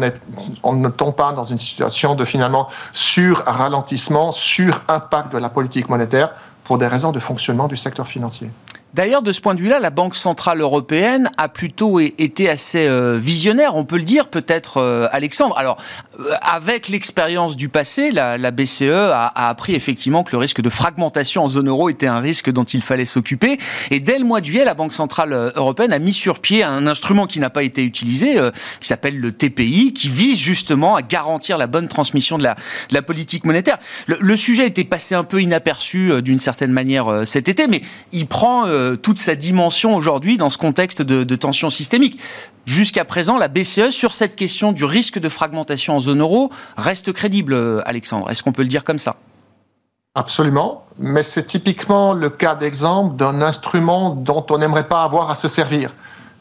on 0.63 0.73
ne 0.73 0.89
tombe 0.89 1.15
pas 1.15 1.31
dans 1.33 1.43
une 1.43 1.57
situation 1.57 2.15
de 2.15 2.25
finalement 2.25 2.69
sur-ralentissement, 2.93 4.31
sur-impact 4.31 5.33
de 5.33 5.37
la 5.37 5.49
politique 5.49 5.89
monétaire 5.89 6.33
pour 6.63 6.77
des 6.77 6.87
raisons 6.87 7.11
de 7.11 7.19
fonctionnement 7.19 7.67
du 7.67 7.75
secteur 7.77 8.07
financier. 8.07 8.49
D'ailleurs, 8.95 9.21
de 9.21 9.31
ce 9.31 9.39
point 9.39 9.53
de 9.53 9.61
vue-là, 9.61 9.79
la 9.79 9.91
Banque 9.91 10.15
centrale 10.15 10.61
européenne 10.61 11.29
a 11.37 11.47
plutôt 11.47 11.99
été 11.99 12.49
assez 12.49 12.87
euh, 12.87 13.19
visionnaire, 13.21 13.75
on 13.75 13.85
peut 13.85 13.97
le 13.97 14.03
dire 14.03 14.27
peut-être, 14.27 14.77
euh, 14.77 15.07
Alexandre. 15.11 15.55
Alors, 15.59 15.77
euh, 16.19 16.31
avec 16.41 16.87
l'expérience 16.87 17.55
du 17.55 17.69
passé, 17.69 18.11
la, 18.11 18.37
BCE 18.49 18.89
a, 18.89 19.49
appris 19.49 19.75
effectivement 19.75 20.23
que 20.23 20.31
le 20.31 20.39
risque 20.39 20.61
de 20.61 20.69
fragmentation 20.69 21.43
en 21.43 21.49
zone 21.49 21.67
euro 21.67 21.89
était 21.89 22.07
un 22.07 22.19
risque 22.19 22.49
dont 22.49 22.63
il 22.63 22.81
fallait 22.81 23.05
s'occuper. 23.05 23.59
Et 23.91 23.99
dès 23.99 24.17
le 24.17 24.25
mois 24.25 24.41
de 24.41 24.47
juillet, 24.47 24.65
la 24.65 24.73
Banque 24.73 24.93
centrale 24.93 25.33
européenne 25.55 25.93
a 25.93 25.99
mis 25.99 26.13
sur 26.13 26.39
pied 26.39 26.63
un 26.63 26.87
instrument 26.87 27.27
qui 27.27 27.39
n'a 27.39 27.51
pas 27.51 27.61
été 27.61 27.83
utilisé, 27.83 28.37
qui 28.79 28.87
s'appelle 28.87 29.19
le 29.19 29.31
TPI, 29.31 29.93
qui 29.93 30.09
vise 30.09 30.39
justement 30.39 30.95
à 30.95 31.03
garantir 31.03 31.59
la 31.59 31.67
bonne 31.67 31.87
transmission 31.87 32.39
de 32.39 32.43
la, 32.43 33.01
politique 33.03 33.45
monétaire. 33.45 33.77
Le, 34.07 34.17
le, 34.19 34.35
sujet 34.35 34.65
était 34.65 34.83
passé 34.83 35.13
un 35.13 35.23
peu 35.23 35.41
inaperçu 35.41 36.21
d'une 36.21 36.39
certaine 36.39 36.71
manière 36.71 37.25
cet 37.25 37.47
été, 37.47 37.67
mais 37.67 37.81
il 38.11 38.27
prend 38.27 38.65
euh, 38.79 38.95
toute 38.95 39.19
sa 39.19 39.35
dimension 39.35 39.95
aujourd'hui 39.95 40.37
dans 40.37 40.49
ce 40.49 40.57
contexte 40.57 41.01
de, 41.01 41.35
tension 41.35 41.69
systémique. 41.69 42.19
Jusqu'à 42.65 43.03
présent, 43.03 43.37
la 43.37 43.47
BCE, 43.47 43.91
sur 43.91 44.13
cette 44.13 44.35
question 44.35 44.71
du 44.71 44.85
risque 44.85 45.19
de 45.19 45.27
fragmentation 45.27 45.97
en 45.97 45.99
zone 45.99 46.21
euro, 46.21 46.49
reste 46.77 47.11
crédible, 47.11 47.53
euh, 47.53 47.81
Alexandre. 47.85 48.29
Est-ce 48.29 48.41
qu'on 48.41 48.53
peut 48.53 48.61
le 48.61 48.67
dire 48.69 48.83
comme 48.83 48.99
ça? 48.99 49.17
Absolument, 50.15 50.85
mais 50.97 51.23
c'est 51.23 51.45
typiquement 51.45 52.13
le 52.13 52.29
cas 52.29 52.55
d'exemple 52.55 53.15
d'un 53.15 53.41
instrument 53.41 54.11
dont 54.11 54.45
on 54.49 54.57
n'aimerait 54.57 54.87
pas 54.87 55.03
avoir 55.03 55.29
à 55.29 55.35
se 55.35 55.47
servir. 55.47 55.93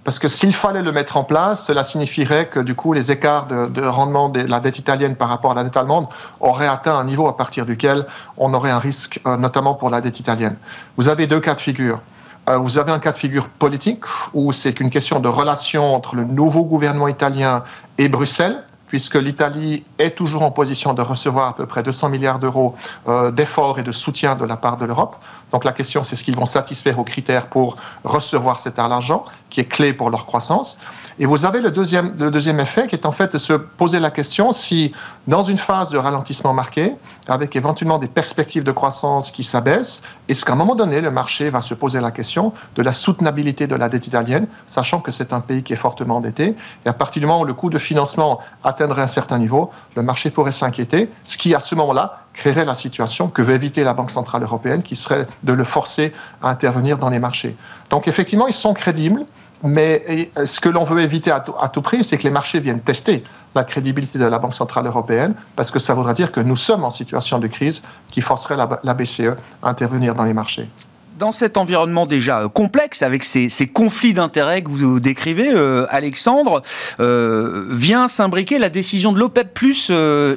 Parce 0.04 0.18
que 0.18 0.28
s'il 0.28 0.54
fallait 0.54 0.83
le 0.83 0.90
mettre 0.90 1.16
en 1.16 1.25
place, 1.25 1.66
cela 1.66 1.85
signifierait 1.85 2.49
que 2.49 2.61
du 2.61 2.75
coup 2.75 2.95
les 2.95 3.12
écarts 3.12 3.47
de, 3.47 3.85
rendement 3.85 4.30
de 4.30 4.40
la 4.40 4.59
dette 4.61 4.78
italienne 4.78 5.16
par 5.16 5.28
rapport 5.28 5.50
à 5.52 5.54
la 5.54 5.64
dette 5.64 5.76
allemande 5.76 6.07
auraient 6.40 6.66
atteint 6.66 6.97
un 6.97 7.04
niveau 7.04 7.28
à 7.28 7.37
partir 7.37 7.66
duquel 7.66 8.07
on 8.38 8.54
aurait 8.54 8.71
un 8.71 8.78
risque, 8.78 9.21
euh, 9.26 9.37
notamment 9.37 9.75
pour 9.75 9.90
la 9.90 10.00
dette 10.00 10.18
italienne. 10.18 10.57
Vous 10.97 11.09
avez 11.09 11.26
deux 11.26 11.40
cas 11.40 11.54
de 11.54 11.61
figure. 11.61 12.00
Euh, 12.49 12.57
vous 12.57 12.78
avez 12.78 12.93
un 12.93 12.99
cas 12.99 13.12
de 13.12 13.19
figure 13.19 13.49
politique 13.49 14.05
où 14.33 14.52
c'est 14.52 14.81
une 14.81 14.90
question 14.90 15.21
de 15.21 15.28
relation 15.28 15.95
entre 15.95 16.17
le 16.17 16.25
nouveau 16.25 16.64
gouvernement 16.64 17.09
italien 17.09 17.62
et 17.99 18.09
Bruxelles 18.09 18.64
puisque 18.88 19.14
l'Italie 19.14 19.85
est 19.99 20.16
toujours 20.16 20.42
en 20.42 20.50
position 20.50 20.95
de 20.95 21.02
recevoir 21.02 21.49
à 21.49 21.54
peu 21.54 21.66
près 21.66 21.83
200 21.83 22.09
milliards 22.09 22.38
d'euros 22.38 22.75
euh, 23.07 23.30
d'efforts 23.30 23.78
et 23.78 23.83
de 23.83 23.92
soutien 23.92 24.35
de 24.35 24.45
la 24.45 24.57
part 24.57 24.76
de 24.76 24.87
l'Europe. 24.87 25.16
Donc 25.52 25.64
la 25.64 25.73
question, 25.73 26.04
c'est 26.04 26.16
ce 26.16 26.25
qu'ils 26.25 26.37
vont 26.37 26.47
satisfaire 26.47 26.99
aux 26.99 27.04
critères 27.04 27.47
pour 27.47 27.76
recevoir 28.04 28.61
cet 28.61 28.78
argent, 28.78 29.25
qui 29.50 29.61
est 29.61 29.64
clé 29.64 29.92
pour 29.92 30.11
leur 30.11 30.26
croissance. 30.26 30.78
Et 31.18 31.26
vous 31.26 31.45
avez 31.45 31.61
le 31.61 31.71
deuxième, 31.71 32.14
le 32.18 32.30
deuxième 32.30 32.61
effet, 32.61 32.87
qui 32.87 32.95
est 32.95 33.07
en 33.07 33.12
fait 33.12 33.33
de 33.33 33.38
se 33.38 33.52
poser 33.54 33.99
la 33.99 34.11
question 34.11 34.52
si, 34.52 34.92
dans 35.26 35.42
une 35.42 35.59
phase 35.59 35.90
de 35.90 35.99
ralentissement 35.99 36.52
marqué, 36.52 36.95
avec 37.28 37.57
éventuellement 37.57 37.99
des 37.99 38.09
perspectives 38.09 38.62
de 38.62 38.73
croissance 38.73 39.33
qui 39.33 39.42
s'abaissent, 39.42 40.02
est-ce 40.28 40.45
qu'à 40.45 40.52
un 40.52 40.57
moment 40.57 40.75
donné, 40.75 41.00
le 41.00 41.11
marché 41.11 41.50
va 41.50 41.61
se 41.61 41.75
poser 41.75 42.00
la 42.00 42.11
question 42.11 42.52
de 42.76 42.83
la 42.83 42.92
soutenabilité 42.92 43.66
de 43.66 43.75
la 43.75 43.88
dette 43.88 44.07
italienne, 44.07 44.47
sachant 44.66 45.00
que 45.00 45.11
c'est 45.11 45.33
un 45.33 45.40
pays 45.40 45.62
qui 45.62 45.73
est 45.73 45.76
fortement 45.76 46.16
endetté. 46.16 46.54
Et 46.85 46.88
à 46.88 46.92
partir 46.92 47.21
du 47.21 47.26
moment 47.26 47.40
où 47.40 47.45
le 47.45 47.54
coût 47.54 47.71
de 47.71 47.78
financement 47.78 48.38
atteindrait 48.78 49.02
un 49.02 49.08
certain 49.08 49.38
niveau, 49.38 49.70
le 49.97 50.02
marché 50.02 50.30
pourrait 50.30 50.52
s'inquiéter, 50.52 51.11
ce 51.25 51.37
qui, 51.37 51.54
à 51.54 51.61
ce 51.61 51.75
moment-là, 51.75 52.20
créerait 52.32 52.64
la 52.64 52.75
situation 52.75 53.28
que 53.28 53.42
veut 53.42 53.54
éviter 53.54 53.82
la 53.82 53.92
Banque 53.92 54.12
Centrale 54.12 54.42
Européenne, 54.42 54.82
qui 54.82 54.94
serait 54.94 55.26
de 55.42 55.52
le 55.52 55.64
forcer 55.64 56.12
à 56.42 56.50
intervenir 56.50 56.99
dans 56.99 57.11
les 57.11 57.18
marchés. 57.18 57.56
Donc 57.90 58.06
effectivement, 58.06 58.47
ils 58.47 58.52
sont 58.52 58.75
crédibles. 58.75 59.25
Mais 59.64 60.30
ce 60.44 60.61
que 60.61 60.68
l'on 60.68 60.85
veut 60.85 61.00
éviter 61.00 61.32
à 61.32 61.40
tout, 61.40 61.82
prix, 61.82 62.04
c'est 62.04 62.16
que 62.16 62.23
les 62.23 62.30
marchés 62.30 62.61
viennent 62.61 62.78
tester 62.78 63.25
la 63.56 63.64
crédibilité 63.64 64.16
de 64.16 64.25
la 64.25 64.38
Banque 64.38 64.54
Centrale 64.54 64.87
Européenne, 64.87 65.35
parce 65.56 65.73
que 65.73 65.80
ça 65.80 65.94
voudra 65.94 66.14
dire 66.14 66.30
que 66.30 66.38
nous 66.38 66.54
sommes 66.54 66.85
en 66.85 66.90
situation 66.90 67.40
de 67.40 67.49
crise 67.49 67.82
qui 68.06 68.20
forcerait 68.20 68.56
la 68.56 68.94
BCE 68.94 69.35
à 69.64 69.70
intervenir 69.70 70.14
dans 70.14 70.23
les 70.23 70.32
marchés 70.32 70.70
dans 71.19 71.33
cet 71.33 71.57
environnement 71.57 72.07
déjà 72.07 72.41
euh, 72.41 72.49
complexe, 72.49 73.03
avec 73.03 73.25
ces, 73.25 73.49
conflits 73.67 74.15
d'intérêts 74.15 74.63
que 74.63 74.71
vous 74.71 75.01
décrivez, 75.01 75.51
euh, 75.53 75.87
Alexandre, 75.91 76.63
euh, 77.01 77.67
vient 77.71 78.09
s'imbriquer 78.09 78.59
la 78.59 78.69
décision 78.69 79.13
de 79.13 79.19
l'OPEP 79.19 79.53
Plus 79.53 79.91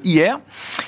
hier, 0.03 0.39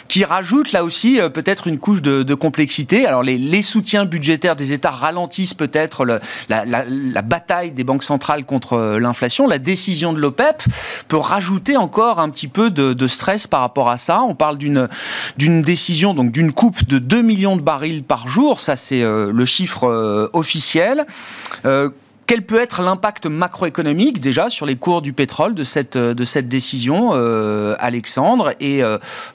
qui 0.07 0.25
rajoute 0.25 0.71
là 0.71 0.83
aussi 0.83 1.19
peut-être 1.33 1.67
une 1.67 1.77
couche 1.77 2.01
de, 2.01 2.33
complexité. 2.33 3.05
Alors 3.05 3.21
les, 3.21 3.61
soutiens 3.61 4.05
budgétaires 4.05 4.55
des 4.55 4.71
États 4.71 4.89
ralentissent 4.89 5.53
peut-être 5.53 6.05
la, 6.49 7.21
bataille 7.21 7.71
des 7.71 7.83
banques 7.83 8.03
centrales 8.03 8.45
contre 8.45 8.97
l'inflation. 8.99 9.47
La 9.47 9.59
décision 9.59 10.13
de 10.13 10.19
l'OPEP 10.19 10.63
peut 11.07 11.17
rajouter 11.17 11.77
encore 11.77 12.19
un 12.19 12.29
petit 12.29 12.47
peu 12.47 12.71
de, 12.71 12.93
de 12.93 13.07
stress 13.07 13.45
par 13.45 13.59
rapport 13.59 13.89
à 13.89 13.97
ça. 13.97 14.21
On 14.23 14.35
parle 14.35 14.57
d'une 14.57 15.61
décision 15.61 16.13
donc 16.13 16.31
d'une 16.31 16.51
coupe 16.51 16.87
de 16.87 16.97
2 16.97 17.21
millions 17.21 17.55
de 17.55 17.61
barils 17.61 18.03
par 18.03 18.27
jour. 18.27 18.59
Ça 18.59 18.75
c'est 18.75 19.03
le 19.03 19.45
chiffre 19.45 19.82
euh, 19.83 20.29
officiel. 20.33 21.05
Euh, 21.65 21.89
quel 22.25 22.45
peut 22.45 22.61
être 22.61 22.81
l'impact 22.81 23.25
macroéconomique 23.25 24.21
déjà 24.21 24.49
sur 24.49 24.65
les 24.65 24.75
cours 24.75 25.01
du 25.01 25.11
pétrole 25.11 25.55
de 25.55 25.63
cette, 25.63 25.97
euh, 25.97 26.13
de 26.13 26.25
cette 26.25 26.47
décision, 26.47 27.11
Alexandre? 27.79 28.51
Et 28.59 28.81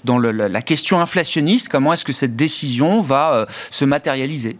dans 0.04 0.18
la 0.18 0.62
question 0.62 1.00
inflationniste, 1.00 1.68
comment 1.68 1.92
est-ce 1.92 2.04
que 2.04 2.12
cette 2.12 2.36
décision 2.36 3.02
va 3.02 3.46
se 3.70 3.84
matérialiser? 3.84 4.58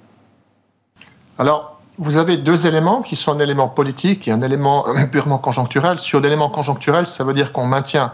Alors, 1.38 1.80
vous 1.99 2.16
avez 2.16 2.37
deux 2.37 2.66
éléments 2.66 3.02
qui 3.02 3.16
sont 3.16 3.33
un 3.33 3.38
élément 3.40 3.68
politique 3.68 4.28
et 4.28 4.30
un 4.30 4.42
élément 4.42 4.85
purement 5.11 5.38
conjoncturel. 5.38 5.99
Sur 5.99 6.21
l'élément 6.21 6.49
conjoncturel, 6.49 7.07
ça 7.07 7.25
veut 7.25 7.35
dire 7.35 7.52
qu'on 7.52 7.66
maintient 7.66 8.12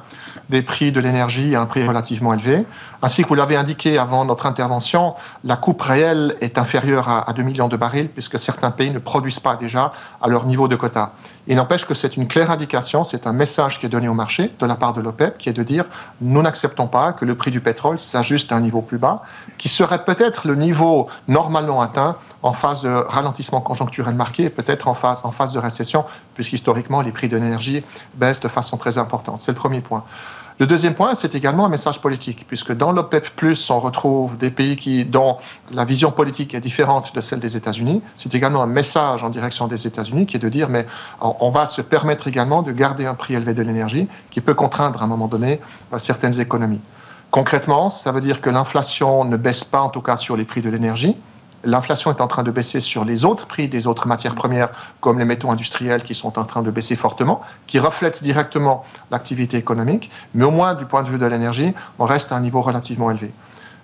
des 0.48 0.62
prix 0.62 0.92
de 0.92 1.00
l'énergie 1.00 1.54
à 1.54 1.60
un 1.60 1.66
prix 1.66 1.86
relativement 1.86 2.34
élevé. 2.34 2.64
Ainsi 3.04 3.22
que 3.22 3.28
vous 3.28 3.34
l'avez 3.34 3.54
indiqué 3.54 3.98
avant 3.98 4.24
notre 4.24 4.46
intervention, 4.46 5.14
la 5.44 5.56
coupe 5.56 5.82
réelle 5.82 6.36
est 6.40 6.56
inférieure 6.56 7.10
à, 7.10 7.30
2 7.34 7.42
millions 7.42 7.68
de 7.68 7.76
barils 7.76 8.08
puisque 8.08 8.38
certains 8.38 8.70
pays 8.70 8.90
ne 8.90 8.98
produisent 8.98 9.40
pas 9.40 9.56
déjà 9.56 9.92
à 10.22 10.28
leur 10.28 10.46
niveau 10.46 10.68
de 10.68 10.74
quota. 10.74 11.12
Il 11.46 11.56
n'empêche 11.56 11.84
que 11.84 11.92
c'est 11.92 12.16
une 12.16 12.26
claire 12.26 12.50
indication, 12.50 13.04
c'est 13.04 13.26
un 13.26 13.34
message 13.34 13.78
qui 13.78 13.84
est 13.84 13.90
donné 13.90 14.08
au 14.08 14.14
marché 14.14 14.54
de 14.58 14.64
la 14.64 14.74
part 14.74 14.94
de 14.94 15.02
l'OPEP 15.02 15.36
qui 15.36 15.50
est 15.50 15.52
de 15.52 15.62
dire 15.62 15.84
nous 16.22 16.40
n'acceptons 16.40 16.86
pas 16.86 17.12
que 17.12 17.26
le 17.26 17.34
prix 17.34 17.50
du 17.50 17.60
pétrole 17.60 17.98
s'ajuste 17.98 18.52
à 18.52 18.56
un 18.56 18.60
niveau 18.60 18.80
plus 18.80 18.96
bas, 18.96 19.20
qui 19.58 19.68
serait 19.68 20.02
peut-être 20.02 20.48
le 20.48 20.54
niveau 20.54 21.06
normalement 21.28 21.82
atteint 21.82 22.16
en 22.42 22.54
phase 22.54 22.84
de 22.84 22.88
ralentissement 22.88 23.60
conjoncturel 23.60 24.14
marqué 24.14 24.44
et 24.44 24.50
peut-être 24.50 24.88
en 24.88 24.94
phase, 24.94 25.20
en 25.24 25.30
phase 25.30 25.52
de 25.52 25.58
récession, 25.58 26.06
puisqu'historiquement 26.32 27.02
les 27.02 27.12
prix 27.12 27.28
de 27.28 27.36
l'énergie 27.36 27.84
baissent 28.14 28.40
de 28.40 28.48
façon 28.48 28.78
très 28.78 28.96
importante. 28.96 29.40
C'est 29.40 29.52
le 29.52 29.58
premier 29.58 29.82
point. 29.82 30.04
Le 30.60 30.66
deuxième 30.66 30.94
point, 30.94 31.16
c'est 31.16 31.34
également 31.34 31.66
un 31.66 31.68
message 31.68 32.00
politique, 32.00 32.44
puisque 32.46 32.72
dans 32.72 32.92
l'OPEP, 32.92 33.28
on 33.70 33.80
retrouve 33.80 34.38
des 34.38 34.52
pays 34.52 35.04
dont 35.04 35.38
la 35.72 35.84
vision 35.84 36.12
politique 36.12 36.54
est 36.54 36.60
différente 36.60 37.12
de 37.12 37.20
celle 37.20 37.40
des 37.40 37.56
États-Unis. 37.56 38.02
C'est 38.16 38.36
également 38.36 38.62
un 38.62 38.68
message 38.68 39.24
en 39.24 39.30
direction 39.30 39.66
des 39.66 39.84
États-Unis 39.84 40.26
qui 40.26 40.36
est 40.36 40.40
de 40.40 40.48
dire, 40.48 40.68
mais 40.68 40.86
on 41.20 41.50
va 41.50 41.66
se 41.66 41.82
permettre 41.82 42.28
également 42.28 42.62
de 42.62 42.70
garder 42.70 43.04
un 43.04 43.14
prix 43.14 43.34
élevé 43.34 43.52
de 43.52 43.62
l'énergie 43.62 44.06
qui 44.30 44.40
peut 44.40 44.54
contraindre 44.54 45.02
à 45.02 45.06
un 45.06 45.08
moment 45.08 45.26
donné 45.26 45.60
euh, 45.92 45.98
certaines 45.98 46.38
économies. 46.40 46.80
Concrètement, 47.32 47.90
ça 47.90 48.12
veut 48.12 48.20
dire 48.20 48.40
que 48.40 48.48
l'inflation 48.48 49.24
ne 49.24 49.36
baisse 49.36 49.64
pas, 49.64 49.80
en 49.80 49.88
tout 49.88 50.02
cas 50.02 50.16
sur 50.16 50.36
les 50.36 50.44
prix 50.44 50.62
de 50.62 50.70
l'énergie, 50.70 51.16
L'inflation 51.64 52.10
est 52.10 52.20
en 52.20 52.26
train 52.26 52.42
de 52.42 52.50
baisser 52.50 52.80
sur 52.80 53.04
les 53.04 53.24
autres 53.24 53.46
prix 53.46 53.68
des 53.68 53.86
autres 53.86 54.06
matières 54.06 54.34
premières, 54.34 54.68
comme 55.00 55.18
les 55.18 55.24
métaux 55.24 55.50
industriels 55.50 56.02
qui 56.02 56.14
sont 56.14 56.38
en 56.38 56.44
train 56.44 56.62
de 56.62 56.70
baisser 56.70 56.96
fortement, 56.96 57.40
qui 57.66 57.78
reflètent 57.78 58.22
directement 58.22 58.84
l'activité 59.10 59.56
économique, 59.56 60.10
mais 60.34 60.44
au 60.44 60.50
moins 60.50 60.74
du 60.74 60.84
point 60.84 61.02
de 61.02 61.08
vue 61.08 61.18
de 61.18 61.26
l'énergie, 61.26 61.72
on 61.98 62.04
reste 62.04 62.32
à 62.32 62.36
un 62.36 62.40
niveau 62.40 62.60
relativement 62.60 63.10
élevé. 63.10 63.32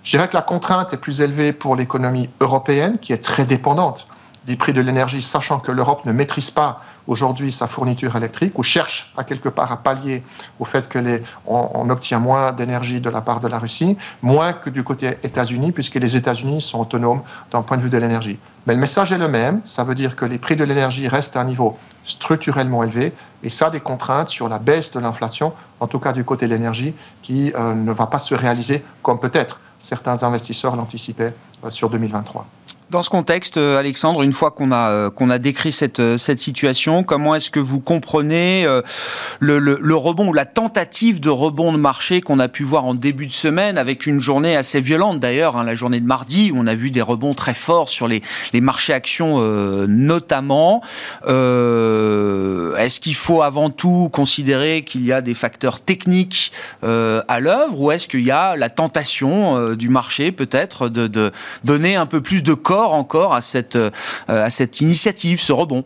Je 0.03 0.11
dirais 0.11 0.27
que 0.27 0.35
la 0.35 0.41
contrainte 0.41 0.93
est 0.93 0.97
plus 0.97 1.21
élevée 1.21 1.53
pour 1.53 1.75
l'économie 1.75 2.29
européenne, 2.39 2.97
qui 2.99 3.13
est 3.13 3.23
très 3.23 3.45
dépendante 3.45 4.07
des 4.45 4.55
prix 4.55 4.73
de 4.73 4.81
l'énergie, 4.81 5.21
sachant 5.21 5.59
que 5.59 5.71
l'Europe 5.71 6.05
ne 6.05 6.11
maîtrise 6.11 6.49
pas 6.49 6.81
aujourd'hui 7.07 7.51
sa 7.51 7.67
fourniture 7.67 8.15
électrique 8.15 8.57
ou 8.57 8.63
cherche 8.63 9.13
à 9.17 9.23
quelque 9.23 9.49
part 9.49 9.71
à 9.71 9.77
pallier 9.77 10.23
au 10.59 10.65
fait 10.65 10.87
que 10.87 11.21
obtient 11.45 12.19
moins 12.19 12.51
d'énergie 12.51 13.01
de 13.01 13.09
la 13.09 13.21
part 13.21 13.39
de 13.39 13.47
la 13.47 13.59
Russie, 13.59 13.97
moins 14.21 14.53
que 14.53 14.69
du 14.69 14.83
côté 14.83 15.17
États-Unis, 15.23 15.71
puisque 15.71 15.95
les 15.95 16.15
États-Unis 16.15 16.61
sont 16.61 16.79
autonomes 16.79 17.21
d'un 17.51 17.61
point 17.61 17.77
de 17.77 17.83
vue 17.83 17.89
de 17.89 17.97
l'énergie. 17.97 18.39
Mais 18.65 18.73
le 18.73 18.79
message 18.79 19.11
est 19.11 19.17
le 19.17 19.27
même, 19.27 19.61
ça 19.65 19.83
veut 19.83 19.95
dire 19.95 20.15
que 20.15 20.25
les 20.25 20.37
prix 20.37 20.55
de 20.55 20.63
l'énergie 20.63 21.07
restent 21.07 21.35
à 21.35 21.41
un 21.41 21.45
niveau 21.45 21.77
structurellement 22.03 22.83
élevé, 22.83 23.13
et 23.43 23.49
ça 23.49 23.67
a 23.67 23.69
des 23.69 23.79
contraintes 23.79 24.29
sur 24.29 24.49
la 24.49 24.59
baisse 24.59 24.91
de 24.91 24.99
l'inflation, 24.99 25.53
en 25.79 25.87
tout 25.87 25.99
cas 25.99 26.13
du 26.13 26.23
côté 26.23 26.47
de 26.47 26.53
l'énergie, 26.53 26.93
qui 27.21 27.51
euh, 27.55 27.73
ne 27.73 27.91
va 27.91 28.07
pas 28.07 28.19
se 28.19 28.35
réaliser 28.35 28.83
comme 29.01 29.19
peut-être 29.19 29.59
certains 29.79 30.23
investisseurs 30.23 30.75
l'anticipaient 30.75 31.33
euh, 31.63 31.69
sur 31.69 31.89
2023. 31.89 32.45
Dans 32.91 33.03
ce 33.03 33.09
contexte, 33.09 33.55
euh, 33.55 33.79
Alexandre, 33.79 34.21
une 34.21 34.33
fois 34.33 34.51
qu'on 34.51 34.69
a 34.73 34.89
euh, 34.89 35.37
décrit 35.37 35.71
cette 35.71 36.01
euh, 36.01 36.17
cette 36.17 36.41
situation, 36.41 37.03
comment 37.03 37.33
est-ce 37.35 37.49
que 37.49 37.61
vous 37.61 37.79
comprenez 37.79 38.67
le, 39.39 39.95
rebond 39.95 40.27
ou 40.27 40.33
la 40.33 40.43
tentative 40.43 41.21
de 41.21 41.29
rebond 41.29 41.71
de 41.71 41.77
marché 41.77 42.19
qu'on 42.19 42.37
a 42.39 42.49
pu 42.49 42.63
voir 42.63 42.83
en 42.83 42.93
début 42.93 43.27
de 43.27 43.31
semaine 43.31 43.77
avec 43.77 44.07
une 44.07 44.19
journée 44.19 44.57
assez 44.57 44.81
violente 44.81 45.21
d'ailleurs, 45.21 45.55
hein, 45.55 45.63
la 45.63 45.73
journée 45.73 46.01
de 46.01 46.05
mardi 46.05 46.51
où 46.51 46.57
on 46.59 46.67
a 46.67 46.75
vu 46.75 46.91
des 46.91 47.01
rebonds 47.01 47.33
très 47.33 47.53
forts 47.53 47.87
sur 47.89 48.09
les 48.09 48.21
marchés 48.55 48.91
actions 48.91 49.39
notamment. 49.87 50.81
est-ce 51.23 52.99
qu'il 52.99 53.15
faut 53.15 53.41
avant 53.41 53.69
tout 53.69 54.09
considérer 54.11 54.83
qu'il 54.83 55.05
y 55.05 55.13
a 55.13 55.21
des 55.21 55.33
facteurs 55.33 55.79
techniques 55.79 56.51
à 56.83 57.39
l'œuvre 57.39 57.79
ou 57.79 57.91
est-ce 57.91 58.09
qu'il 58.09 58.23
y 58.23 58.31
a 58.31 58.57
la 58.57 58.69
tentation 58.69 59.73
du 59.75 59.87
marché 59.87 60.33
peut-être 60.33 60.89
de 60.89 61.31
donner 61.63 61.95
un 61.95 62.05
peu 62.05 62.21
plus 62.21 62.43
de 62.43 62.53
corps 62.53 62.80
encore 62.89 63.33
à 63.33 63.41
cette, 63.41 63.75
euh, 63.75 63.91
à 64.27 64.49
cette 64.49 64.81
initiative, 64.81 65.39
ce 65.39 65.51
rebond 65.51 65.85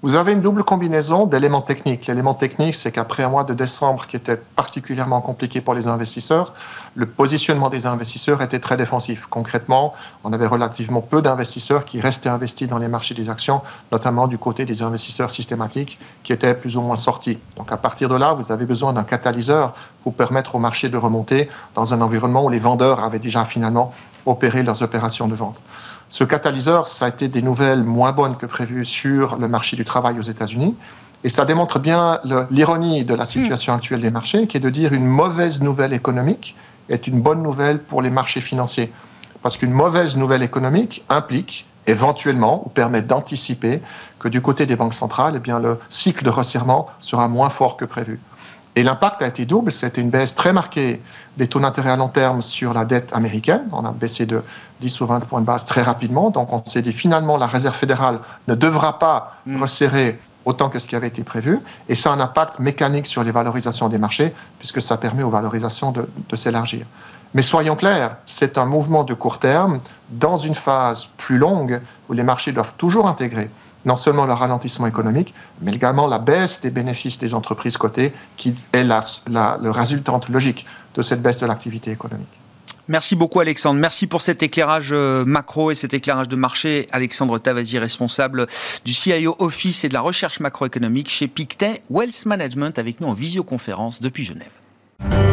vous 0.00 0.14
avez 0.14 0.30
une 0.30 0.42
double 0.42 0.62
combinaison 0.62 1.26
d'éléments 1.26 1.60
techniques. 1.60 2.06
L'élément 2.06 2.34
technique, 2.34 2.76
c'est 2.76 2.92
qu'après 2.92 3.24
un 3.24 3.30
mois 3.30 3.42
de 3.42 3.52
décembre 3.52 4.06
qui 4.06 4.14
était 4.14 4.36
particulièrement 4.36 5.20
compliqué 5.20 5.60
pour 5.60 5.74
les 5.74 5.88
investisseurs, 5.88 6.54
le 6.94 7.04
positionnement 7.04 7.68
des 7.68 7.84
investisseurs 7.84 8.40
était 8.40 8.60
très 8.60 8.76
défensif. 8.76 9.26
Concrètement, 9.26 9.94
on 10.22 10.32
avait 10.32 10.46
relativement 10.46 11.00
peu 11.00 11.20
d'investisseurs 11.20 11.84
qui 11.84 12.00
restaient 12.00 12.28
investis 12.28 12.68
dans 12.68 12.78
les 12.78 12.86
marchés 12.86 13.14
des 13.14 13.28
actions, 13.28 13.60
notamment 13.90 14.28
du 14.28 14.38
côté 14.38 14.64
des 14.64 14.82
investisseurs 14.82 15.32
systématiques 15.32 15.98
qui 16.22 16.32
étaient 16.32 16.54
plus 16.54 16.76
ou 16.76 16.82
moins 16.82 16.94
sortis. 16.94 17.40
Donc 17.56 17.72
à 17.72 17.76
partir 17.76 18.08
de 18.08 18.14
là, 18.14 18.34
vous 18.34 18.52
avez 18.52 18.66
besoin 18.66 18.92
d'un 18.92 19.02
catalyseur 19.02 19.74
pour 20.04 20.14
permettre 20.14 20.54
au 20.54 20.60
marché 20.60 20.88
de 20.88 20.96
remonter 20.96 21.48
dans 21.74 21.92
un 21.92 22.00
environnement 22.02 22.44
où 22.44 22.48
les 22.50 22.60
vendeurs 22.60 23.00
avaient 23.00 23.18
déjà 23.18 23.44
finalement 23.44 23.92
opérer 24.26 24.62
leurs 24.62 24.82
opérations 24.82 25.28
de 25.28 25.34
vente. 25.34 25.60
Ce 26.10 26.24
catalyseur, 26.24 26.88
ça 26.88 27.06
a 27.06 27.08
été 27.08 27.28
des 27.28 27.42
nouvelles 27.42 27.84
moins 27.84 28.12
bonnes 28.12 28.36
que 28.36 28.46
prévues 28.46 28.84
sur 28.84 29.36
le 29.36 29.48
marché 29.48 29.76
du 29.76 29.84
travail 29.84 30.18
aux 30.18 30.22
États-Unis. 30.22 30.74
Et 31.24 31.28
ça 31.28 31.44
démontre 31.44 31.78
bien 31.78 32.20
l'ironie 32.50 33.04
de 33.04 33.14
la 33.14 33.26
situation 33.26 33.74
actuelle 33.74 34.00
des 34.00 34.10
marchés, 34.10 34.46
qui 34.46 34.56
est 34.56 34.60
de 34.60 34.70
dire 34.70 34.92
une 34.92 35.06
mauvaise 35.06 35.60
nouvelle 35.60 35.92
économique 35.92 36.56
est 36.88 37.06
une 37.06 37.20
bonne 37.20 37.42
nouvelle 37.42 37.80
pour 37.80 38.02
les 38.02 38.10
marchés 38.10 38.40
financiers. 38.40 38.92
Parce 39.42 39.56
qu'une 39.56 39.72
mauvaise 39.72 40.16
nouvelle 40.16 40.42
économique 40.42 41.04
implique 41.08 41.66
éventuellement 41.86 42.62
ou 42.66 42.68
permet 42.68 43.02
d'anticiper 43.02 43.80
que 44.18 44.28
du 44.28 44.40
côté 44.40 44.66
des 44.66 44.76
banques 44.76 44.94
centrales, 44.94 45.40
eh 45.44 45.50
le 45.60 45.78
cycle 45.90 46.24
de 46.24 46.30
resserrement 46.30 46.86
sera 47.00 47.28
moins 47.28 47.48
fort 47.50 47.76
que 47.76 47.84
prévu. 47.84 48.20
Et 48.78 48.84
l'impact 48.84 49.22
a 49.22 49.26
été 49.26 49.44
double. 49.44 49.72
C'était 49.72 50.00
une 50.00 50.10
baisse 50.10 50.36
très 50.36 50.52
marquée 50.52 51.02
des 51.36 51.48
taux 51.48 51.58
d'intérêt 51.58 51.90
à 51.90 51.96
long 51.96 52.06
terme 52.06 52.42
sur 52.42 52.72
la 52.72 52.84
dette 52.84 53.12
américaine. 53.12 53.64
On 53.72 53.84
a 53.84 53.90
baissé 53.90 54.24
de 54.24 54.40
10 54.78 55.00
ou 55.00 55.06
20 55.06 55.26
points 55.26 55.40
de 55.40 55.46
base 55.46 55.66
très 55.66 55.82
rapidement. 55.82 56.30
Donc 56.30 56.52
on 56.52 56.64
s'est 56.64 56.80
dit 56.80 56.92
finalement 56.92 57.36
la 57.38 57.48
Réserve 57.48 57.74
fédérale 57.74 58.20
ne 58.46 58.54
devra 58.54 59.00
pas 59.00 59.34
mm. 59.46 59.60
resserrer 59.60 60.20
autant 60.44 60.68
que 60.68 60.78
ce 60.78 60.86
qui 60.86 60.94
avait 60.94 61.08
été 61.08 61.24
prévu. 61.24 61.58
Et 61.88 61.96
ça 61.96 62.12
a 62.12 62.14
un 62.14 62.20
impact 62.20 62.60
mécanique 62.60 63.08
sur 63.08 63.24
les 63.24 63.32
valorisations 63.32 63.88
des 63.88 63.98
marchés, 63.98 64.32
puisque 64.60 64.80
ça 64.80 64.96
permet 64.96 65.24
aux 65.24 65.30
valorisations 65.30 65.90
de, 65.90 66.08
de 66.28 66.36
s'élargir. 66.36 66.86
Mais 67.34 67.42
soyons 67.42 67.74
clairs, 67.74 68.14
c'est 68.26 68.58
un 68.58 68.64
mouvement 68.64 69.02
de 69.02 69.12
court 69.12 69.40
terme 69.40 69.80
dans 70.08 70.36
une 70.36 70.54
phase 70.54 71.08
plus 71.16 71.36
longue 71.36 71.80
où 72.08 72.12
les 72.12 72.22
marchés 72.22 72.52
doivent 72.52 72.74
toujours 72.74 73.08
intégrer 73.08 73.50
non 73.84 73.96
seulement 73.96 74.26
le 74.26 74.32
ralentissement 74.32 74.86
économique, 74.86 75.34
mais 75.60 75.72
également 75.72 76.06
la 76.06 76.18
baisse 76.18 76.60
des 76.60 76.70
bénéfices 76.70 77.18
des 77.18 77.34
entreprises 77.34 77.76
cotées, 77.76 78.12
qui 78.36 78.54
est 78.72 78.84
la, 78.84 79.00
résultante 79.70 80.28
logique 80.28 80.66
de 80.94 81.02
cette 81.02 81.22
baisse 81.22 81.38
de 81.38 81.46
l'activité 81.46 81.90
économique. 81.90 82.28
Merci 82.88 83.16
beaucoup 83.16 83.40
Alexandre. 83.40 83.78
Merci 83.78 84.06
pour 84.06 84.22
cet 84.22 84.42
éclairage 84.42 84.90
euh, 84.92 85.24
macro 85.26 85.70
et 85.70 85.74
cet 85.74 85.92
éclairage 85.92 86.28
de 86.28 86.36
marché. 86.36 86.86
Alexandre 86.90 87.38
Tavasi, 87.38 87.78
responsable 87.78 88.46
du 88.84 88.94
CIO 88.94 89.36
Office 89.40 89.84
et 89.84 89.90
de 89.90 89.94
la 89.94 90.00
recherche 90.00 90.40
macroéconomique 90.40 91.10
chez 91.10 91.28
Pictet 91.28 91.82
Wealth 91.90 92.24
Management, 92.24 92.78
avec 92.78 93.00
nous 93.00 93.08
en 93.08 93.12
visioconférence 93.12 94.00
depuis 94.00 94.24
Genève. 94.24 95.27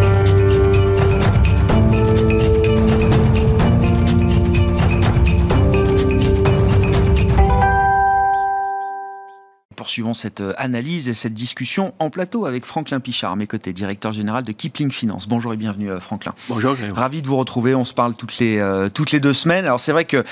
Poursuivons 9.86 10.16
cette 10.16 10.42
euh, 10.42 10.52
analyse 10.58 11.08
et 11.10 11.14
cette 11.14 11.36
discussion 11.36 11.94
en 12.00 12.10
plateau 12.10 12.48
avec 12.48 12.66
Franklin 12.66 13.00
Pichard, 13.00 13.34
à 13.34 13.36
mes 13.36 13.46
côtés, 13.46 13.72
directeur 13.72 14.14
général 14.14 14.44
de 14.44 14.52
Kipling 14.52 14.92
Finance. 14.92 15.28
Bonjour 15.28 15.54
et 15.54 15.58
bienvenue, 15.58 15.92
euh, 15.92 16.00
Franklin. 16.00 16.34
Bonjour. 16.50 16.76
Ravi 16.96 17.22
de 17.22 17.28
vous 17.28 17.38
retrouver. 17.38 17.76
On 17.76 17.86
se 17.86 17.94
parle 17.94 18.16
toutes 18.16 18.40
les, 18.40 18.58
euh, 18.58 18.90
toutes 18.90 19.12
les 19.12 19.20
deux 19.20 19.34
semaines. 19.34 19.64
Alors, 19.64 19.80
c'est 19.80 19.92
vrai 19.92 20.06
que 20.06 20.24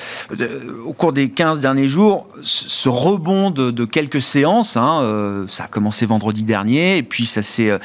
au 0.83 0.93
cours 0.93 1.13
des 1.13 1.29
15 1.29 1.59
derniers 1.59 1.87
jours, 1.87 2.27
ce 2.41 2.89
rebond 2.89 3.51
de, 3.51 3.85
quelques 3.85 4.23
séances, 4.23 4.75
hein, 4.75 5.45
ça 5.47 5.65
a 5.65 5.67
commencé 5.67 6.07
vendredi 6.07 6.43
dernier 6.43 6.97
et 6.97 7.03
puis 7.03 7.27
ça 7.27 7.43
s'est 7.43 7.77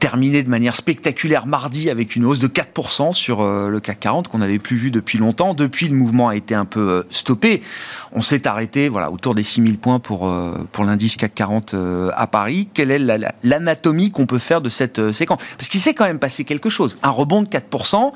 terminé 0.00 0.42
de 0.42 0.48
manière 0.48 0.74
spectaculaire 0.74 1.46
mardi 1.46 1.90
avec 1.90 2.16
une 2.16 2.24
hausse 2.24 2.40
de 2.40 2.48
4% 2.48 3.12
sur 3.12 3.44
le 3.44 3.78
CAC 3.78 4.00
40 4.00 4.28
qu'on 4.28 4.38
n'avait 4.38 4.58
plus 4.58 4.76
vu 4.76 4.90
depuis 4.90 5.18
longtemps. 5.18 5.54
Depuis, 5.54 5.86
le 5.86 5.94
mouvement 5.94 6.28
a 6.28 6.34
été 6.34 6.56
un 6.56 6.64
peu 6.64 7.04
stoppé. 7.10 7.62
On 8.10 8.22
s'est 8.22 8.48
arrêté 8.48 8.88
voilà, 8.88 9.12
autour 9.12 9.36
des 9.36 9.44
6000 9.44 9.78
points 9.78 10.00
pour, 10.00 10.32
pour 10.72 10.84
l'indice 10.84 11.03
CAC 11.08 11.34
40 11.34 11.74
euh, 11.74 12.10
à 12.14 12.26
Paris. 12.26 12.68
Quelle 12.74 12.90
est 12.90 13.00
l'anatomie 13.42 14.10
qu'on 14.10 14.26
peut 14.26 14.38
faire 14.38 14.60
de 14.60 14.68
cette 14.68 14.98
euh, 14.98 15.12
séquence? 15.12 15.40
Parce 15.56 15.68
qu'il 15.68 15.80
s'est 15.80 15.94
quand 15.94 16.04
même 16.04 16.18
passé 16.18 16.44
quelque 16.44 16.68
chose. 16.68 16.96
Un 17.02 17.10
rebond 17.10 17.42
de 17.42 17.48
4%, 17.48 18.12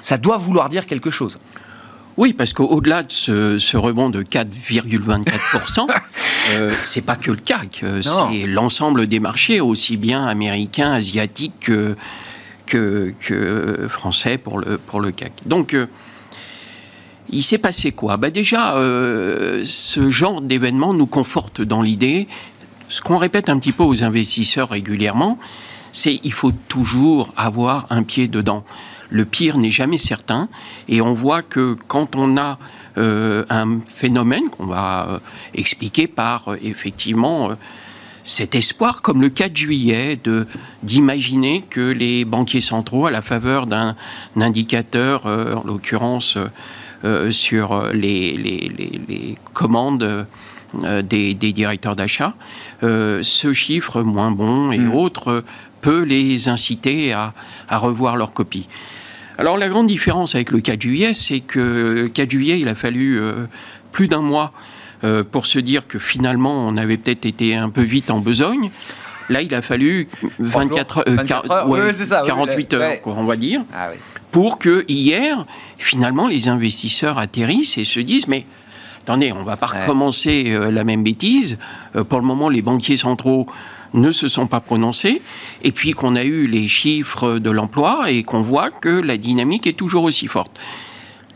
ça 0.00 0.18
doit 0.18 0.38
vouloir 0.38 0.68
dire 0.68 0.86
quelque 0.86 1.10
chose. 1.10 1.38
Oui, 2.16 2.32
parce 2.34 2.52
qu'au-delà 2.52 3.02
de 3.02 3.10
ce, 3.10 3.76
rebond 3.76 4.10
de 4.10 4.22
4,24%, 4.22 5.86
euh, 6.50 6.70
c'est 6.82 7.00
pas 7.00 7.16
que 7.16 7.30
le 7.30 7.38
CAC, 7.38 7.80
euh, 7.82 8.02
c'est 8.02 8.46
l'ensemble 8.46 9.06
des 9.06 9.20
marchés, 9.20 9.60
aussi 9.60 9.96
bien 9.96 10.26
américains, 10.26 10.92
asiatiques 10.92 11.54
que, 11.60 11.96
que, 12.66 13.86
français 13.88 14.38
pour 14.38 14.58
le, 14.58 14.76
pour 14.76 15.00
le 15.00 15.12
CAC. 15.12 15.32
Donc, 15.46 15.74
il 17.32 17.42
s'est 17.42 17.58
passé 17.58 17.92
quoi 17.92 18.16
bah 18.16 18.30
Déjà, 18.30 18.76
euh, 18.76 19.62
ce 19.64 20.10
genre 20.10 20.40
d'événement 20.40 20.92
nous 20.92 21.06
conforte 21.06 21.60
dans 21.60 21.82
l'idée, 21.82 22.28
ce 22.88 23.00
qu'on 23.00 23.18
répète 23.18 23.48
un 23.48 23.58
petit 23.58 23.72
peu 23.72 23.84
aux 23.84 24.02
investisseurs 24.02 24.70
régulièrement, 24.70 25.38
c'est 25.92 26.20
il 26.24 26.32
faut 26.32 26.52
toujours 26.68 27.32
avoir 27.36 27.86
un 27.90 28.02
pied 28.02 28.28
dedans. 28.28 28.64
Le 29.10 29.24
pire 29.24 29.58
n'est 29.58 29.70
jamais 29.70 29.98
certain, 29.98 30.48
et 30.88 31.00
on 31.00 31.12
voit 31.12 31.42
que 31.42 31.76
quand 31.88 32.14
on 32.14 32.36
a 32.36 32.58
euh, 32.98 33.44
un 33.50 33.80
phénomène 33.86 34.48
qu'on 34.50 34.66
va 34.66 35.08
euh, 35.08 35.18
expliquer 35.54 36.06
par 36.06 36.54
effectivement 36.62 37.50
cet 38.22 38.54
espoir, 38.54 39.02
comme 39.02 39.20
le 39.20 39.30
4 39.30 39.56
juillet, 39.56 40.20
d'imaginer 40.82 41.64
que 41.68 41.80
les 41.80 42.24
banquiers 42.24 42.60
centraux, 42.60 43.06
à 43.06 43.10
la 43.10 43.22
faveur 43.22 43.66
d'un 43.66 43.96
indicateur, 44.36 45.26
en 45.26 45.66
l'occurrence 45.66 46.36
sur 47.30 47.88
les, 47.92 48.36
les, 48.36 49.36
commandes 49.54 50.26
euh, 50.84 51.02
des, 51.02 51.34
directeurs 51.34 51.96
d'achat, 51.96 52.34
euh, 52.84 53.20
ce 53.24 53.52
chiffre 53.52 54.02
moins 54.02 54.30
bon 54.30 54.70
et 54.70 54.78
mm. 54.78 54.94
autres 54.94 55.42
peut 55.80 56.02
les 56.02 56.48
inciter 56.48 57.12
à, 57.12 57.32
revoir 57.70 58.16
leur 58.16 58.32
copie. 58.32 58.68
Alors 59.36 59.58
la 59.58 59.68
grande 59.68 59.88
différence 59.88 60.36
avec 60.36 60.52
le 60.52 60.60
4 60.60 60.80
juillet, 60.80 61.12
c'est 61.12 61.40
que 61.40 61.58
le 62.02 62.08
4 62.08 62.30
juillet, 62.30 62.60
il 62.60 62.68
a 62.68 62.76
fallu 62.76 63.20
plus 63.90 64.06
d'un 64.06 64.20
mois 64.20 64.52
pour 65.32 65.46
se 65.46 65.58
dire 65.58 65.88
que 65.88 65.98
finalement 65.98 66.68
on 66.68 66.76
avait 66.76 66.98
peut-être 66.98 67.26
été 67.26 67.56
un 67.56 67.70
peu 67.70 67.82
vite 67.82 68.10
en 68.10 68.20
besogne. 68.20 68.70
Là, 69.30 69.42
il 69.42 69.54
a 69.54 69.62
fallu 69.62 70.08
24 70.38 70.98
heures, 70.98 72.24
48 72.26 72.74
heures, 72.74 72.98
on 73.06 73.24
va 73.24 73.36
dire, 73.36 73.62
ah 73.72 73.88
pour 74.30 74.58
que 74.58 74.84
hier, 74.88 75.46
finalement, 75.78 76.28
les 76.28 76.48
investisseurs 76.48 77.18
atterrissent 77.18 77.78
et 77.78 77.84
se 77.84 78.00
disent, 78.00 78.28
mais 78.28 78.46
attendez, 79.02 79.32
on 79.32 79.40
ne 79.40 79.44
va 79.44 79.56
pas 79.56 79.66
recommencer 79.66 80.44
euh, 80.48 80.70
la 80.70 80.84
même 80.84 81.02
bêtise. 81.02 81.58
Euh, 81.96 82.04
pour 82.04 82.20
le 82.20 82.24
moment, 82.24 82.48
les 82.48 82.62
banquiers 82.62 82.96
centraux 82.96 83.46
ne 83.92 84.12
se 84.12 84.28
sont 84.28 84.46
pas 84.46 84.60
prononcés, 84.60 85.20
et 85.64 85.72
puis 85.72 85.92
qu'on 85.92 86.14
a 86.14 86.22
eu 86.22 86.46
les 86.46 86.68
chiffres 86.68 87.38
de 87.38 87.50
l'emploi 87.50 88.10
et 88.10 88.22
qu'on 88.22 88.42
voit 88.42 88.70
que 88.70 88.88
la 88.88 89.16
dynamique 89.16 89.66
est 89.66 89.72
toujours 89.72 90.04
aussi 90.04 90.28
forte. 90.28 90.52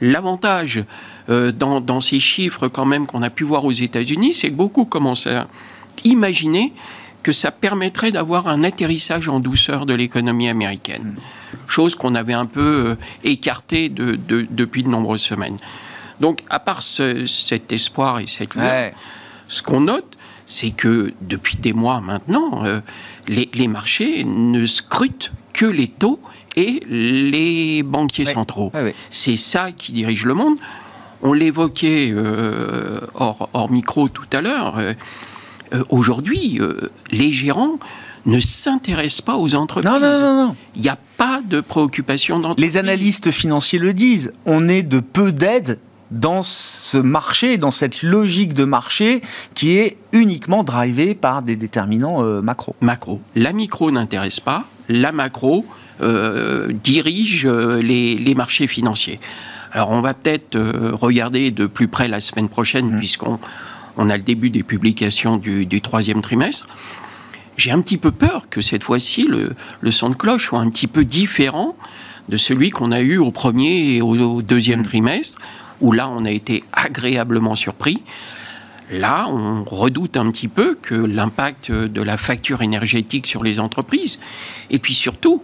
L'avantage 0.00 0.84
euh, 1.30 1.50
dans, 1.50 1.80
dans, 1.80 2.00
ces 2.00 2.20
chiffres 2.20 2.68
quand 2.68 2.84
même 2.84 3.06
qu'on 3.06 3.22
a 3.22 3.30
pu 3.30 3.42
voir 3.42 3.64
aux 3.64 3.72
États-Unis, 3.72 4.34
c'est 4.34 4.50
que 4.50 4.54
beaucoup 4.54 4.84
commencent 4.84 5.26
à 5.26 5.48
imaginer 6.04 6.72
que 7.24 7.32
ça 7.32 7.50
permettrait 7.50 8.12
d'avoir 8.12 8.46
un 8.46 8.62
atterrissage 8.62 9.28
en 9.28 9.40
douceur 9.40 9.86
de 9.86 9.94
l'économie 9.94 10.48
américaine. 10.48 11.16
Chose 11.66 11.96
qu'on 11.96 12.14
avait 12.14 12.34
un 12.34 12.46
peu 12.46 12.90
euh, 12.90 12.94
écartée 13.24 13.88
de, 13.88 14.16
depuis 14.50 14.84
de 14.84 14.88
nombreuses 14.88 15.22
semaines. 15.22 15.56
Donc, 16.20 16.42
à 16.50 16.60
part 16.60 16.82
cet 16.82 17.72
espoir 17.72 18.20
et 18.20 18.26
cette 18.28 18.54
lueur, 18.54 18.92
ce 19.48 19.62
qu'on 19.62 19.80
note, 19.80 20.16
c'est 20.46 20.70
que 20.70 21.12
depuis 21.22 21.56
des 21.56 21.72
mois 21.72 22.00
maintenant, 22.00 22.64
euh, 22.64 22.80
les, 23.26 23.68
marchés 23.68 24.24
ne 24.24 24.66
scrutent 24.66 25.32
que 25.52 25.66
les 25.66 25.88
taux 25.88 26.20
et 26.56 26.82
les 26.88 27.82
banquiers 27.82 28.26
centraux. 28.26 28.70
C'est 29.10 29.36
ça 29.36 29.72
qui 29.72 29.92
dirige 29.92 30.24
le 30.24 30.34
monde. 30.34 30.56
On 31.22 31.32
l'évoquait 31.32 32.12
euh, 32.12 33.00
hors, 33.14 33.48
hors, 33.54 33.70
micro 33.70 34.08
tout 34.08 34.26
à 34.32 34.42
l'heure. 34.42 34.76
Euh, 34.76 34.92
aujourd'hui, 35.90 36.58
euh, 36.60 36.90
les 37.10 37.30
gérants 37.30 37.78
ne 38.26 38.38
s'intéressent 38.38 39.20
pas 39.20 39.36
aux 39.36 39.54
entreprises. 39.54 39.90
Non, 39.90 40.00
non, 40.00 40.20
non, 40.20 40.46
non. 40.46 40.56
Il 40.76 40.82
n'y 40.82 40.88
a 40.88 40.98
pas 41.16 41.42
de 41.46 41.60
préoccupation 41.60 42.38
d'entreprise. 42.38 42.64
Les 42.64 42.76
analystes 42.78 43.30
financiers 43.30 43.78
le 43.78 43.92
disent. 43.92 44.32
On 44.46 44.68
est 44.68 44.82
de 44.82 45.00
peu 45.00 45.32
d'aide 45.32 45.78
dans 46.10 46.42
ce 46.42 46.96
marché, 46.96 47.58
dans 47.58 47.72
cette 47.72 48.02
logique 48.02 48.54
de 48.54 48.64
marché 48.64 49.20
qui 49.54 49.76
est 49.76 49.96
uniquement 50.12 50.64
drivée 50.64 51.14
par 51.14 51.42
des 51.42 51.56
déterminants 51.56 52.24
euh, 52.24 52.40
macro. 52.40 52.76
Macro. 52.80 53.20
La 53.34 53.52
micro 53.52 53.90
n'intéresse 53.90 54.40
pas, 54.40 54.64
la 54.88 55.12
macro 55.12 55.64
dirige 56.82 57.46
les, 57.46 58.34
marchés 58.36 58.66
financiers. 58.66 59.20
Alors 59.72 59.92
on 59.92 60.00
va 60.00 60.12
peut-être 60.12 60.58
regarder 60.92 61.52
de 61.52 61.66
plus 61.66 61.88
près 61.88 62.08
la 62.08 62.20
semaine 62.20 62.48
prochaine, 62.48 62.92
mmh. 62.92 62.98
puisqu'on 62.98 63.38
on 63.96 64.10
a 64.10 64.16
le 64.16 64.22
début 64.22 64.50
des 64.50 64.62
publications 64.62 65.36
du, 65.36 65.80
troisième 65.80 66.22
trimestre. 66.22 66.66
J'ai 67.56 67.70
un 67.70 67.80
petit 67.80 67.98
peu 67.98 68.10
peur 68.10 68.48
que 68.48 68.60
cette 68.60 68.82
fois-ci, 68.82 69.26
le, 69.28 69.90
son 69.90 70.10
de 70.10 70.14
cloche 70.14 70.46
soit 70.48 70.60
un 70.60 70.70
petit 70.70 70.86
peu 70.86 71.04
différent 71.04 71.76
de 72.28 72.36
celui 72.36 72.70
qu'on 72.70 72.90
a 72.90 73.00
eu 73.00 73.18
au 73.18 73.30
premier 73.30 73.94
et 73.94 74.02
au, 74.02 74.42
deuxième 74.42 74.80
mm. 74.80 74.86
trimestre, 74.86 75.40
où 75.80 75.92
là, 75.92 76.08
on 76.08 76.24
a 76.24 76.30
été 76.30 76.64
agréablement 76.72 77.54
surpris. 77.54 78.02
Là, 78.90 79.26
on 79.28 79.64
redoute 79.64 80.16
un 80.16 80.30
petit 80.30 80.48
peu 80.48 80.76
que 80.80 80.94
l'impact 80.94 81.70
de 81.70 82.02
la 82.02 82.16
facture 82.16 82.62
énergétique 82.62 83.26
sur 83.26 83.42
les 83.42 83.60
entreprises, 83.60 84.18
et 84.70 84.78
puis 84.78 84.94
surtout, 84.94 85.42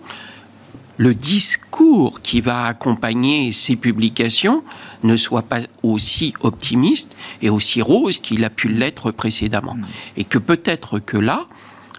le 1.00 1.14
discours 1.14 2.20
qui 2.20 2.42
va 2.42 2.64
accompagner 2.64 3.52
ces 3.52 3.74
publications 3.74 4.62
ne 5.02 5.16
soit 5.16 5.40
pas 5.40 5.60
aussi 5.82 6.34
optimiste 6.42 7.16
et 7.40 7.48
aussi 7.48 7.80
rose 7.80 8.18
qu'il 8.18 8.44
a 8.44 8.50
pu 8.50 8.68
l'être 8.68 9.10
précédemment. 9.10 9.76
Mm. 9.76 9.86
Et 10.18 10.24
que 10.24 10.36
peut-être 10.36 10.98
que 10.98 11.16
là, 11.16 11.46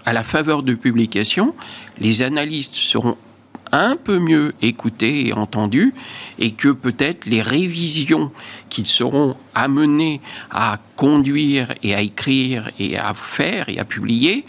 à 0.06 0.14
la 0.14 0.24
faveur 0.24 0.62
de 0.62 0.76
publications, 0.76 1.56
les 2.00 2.22
analystes 2.22 2.76
seront 2.76 3.18
un 3.72 3.96
peu 3.96 4.20
mieux 4.20 4.54
écoutés 4.62 5.28
et 5.28 5.34
entendus, 5.34 5.96
et 6.38 6.52
que 6.52 6.68
peut-être 6.68 7.26
les 7.26 7.42
révisions 7.42 8.32
qu'ils 8.70 8.86
seront 8.86 9.36
amenés 9.56 10.22
à 10.52 10.78
conduire 10.96 11.74
et 11.82 11.96
à 11.96 12.02
écrire 12.02 12.70
et 12.78 13.00
à 13.00 13.16
faire 13.16 13.68
et 13.68 13.80
à 13.80 13.86
publier 13.86 14.46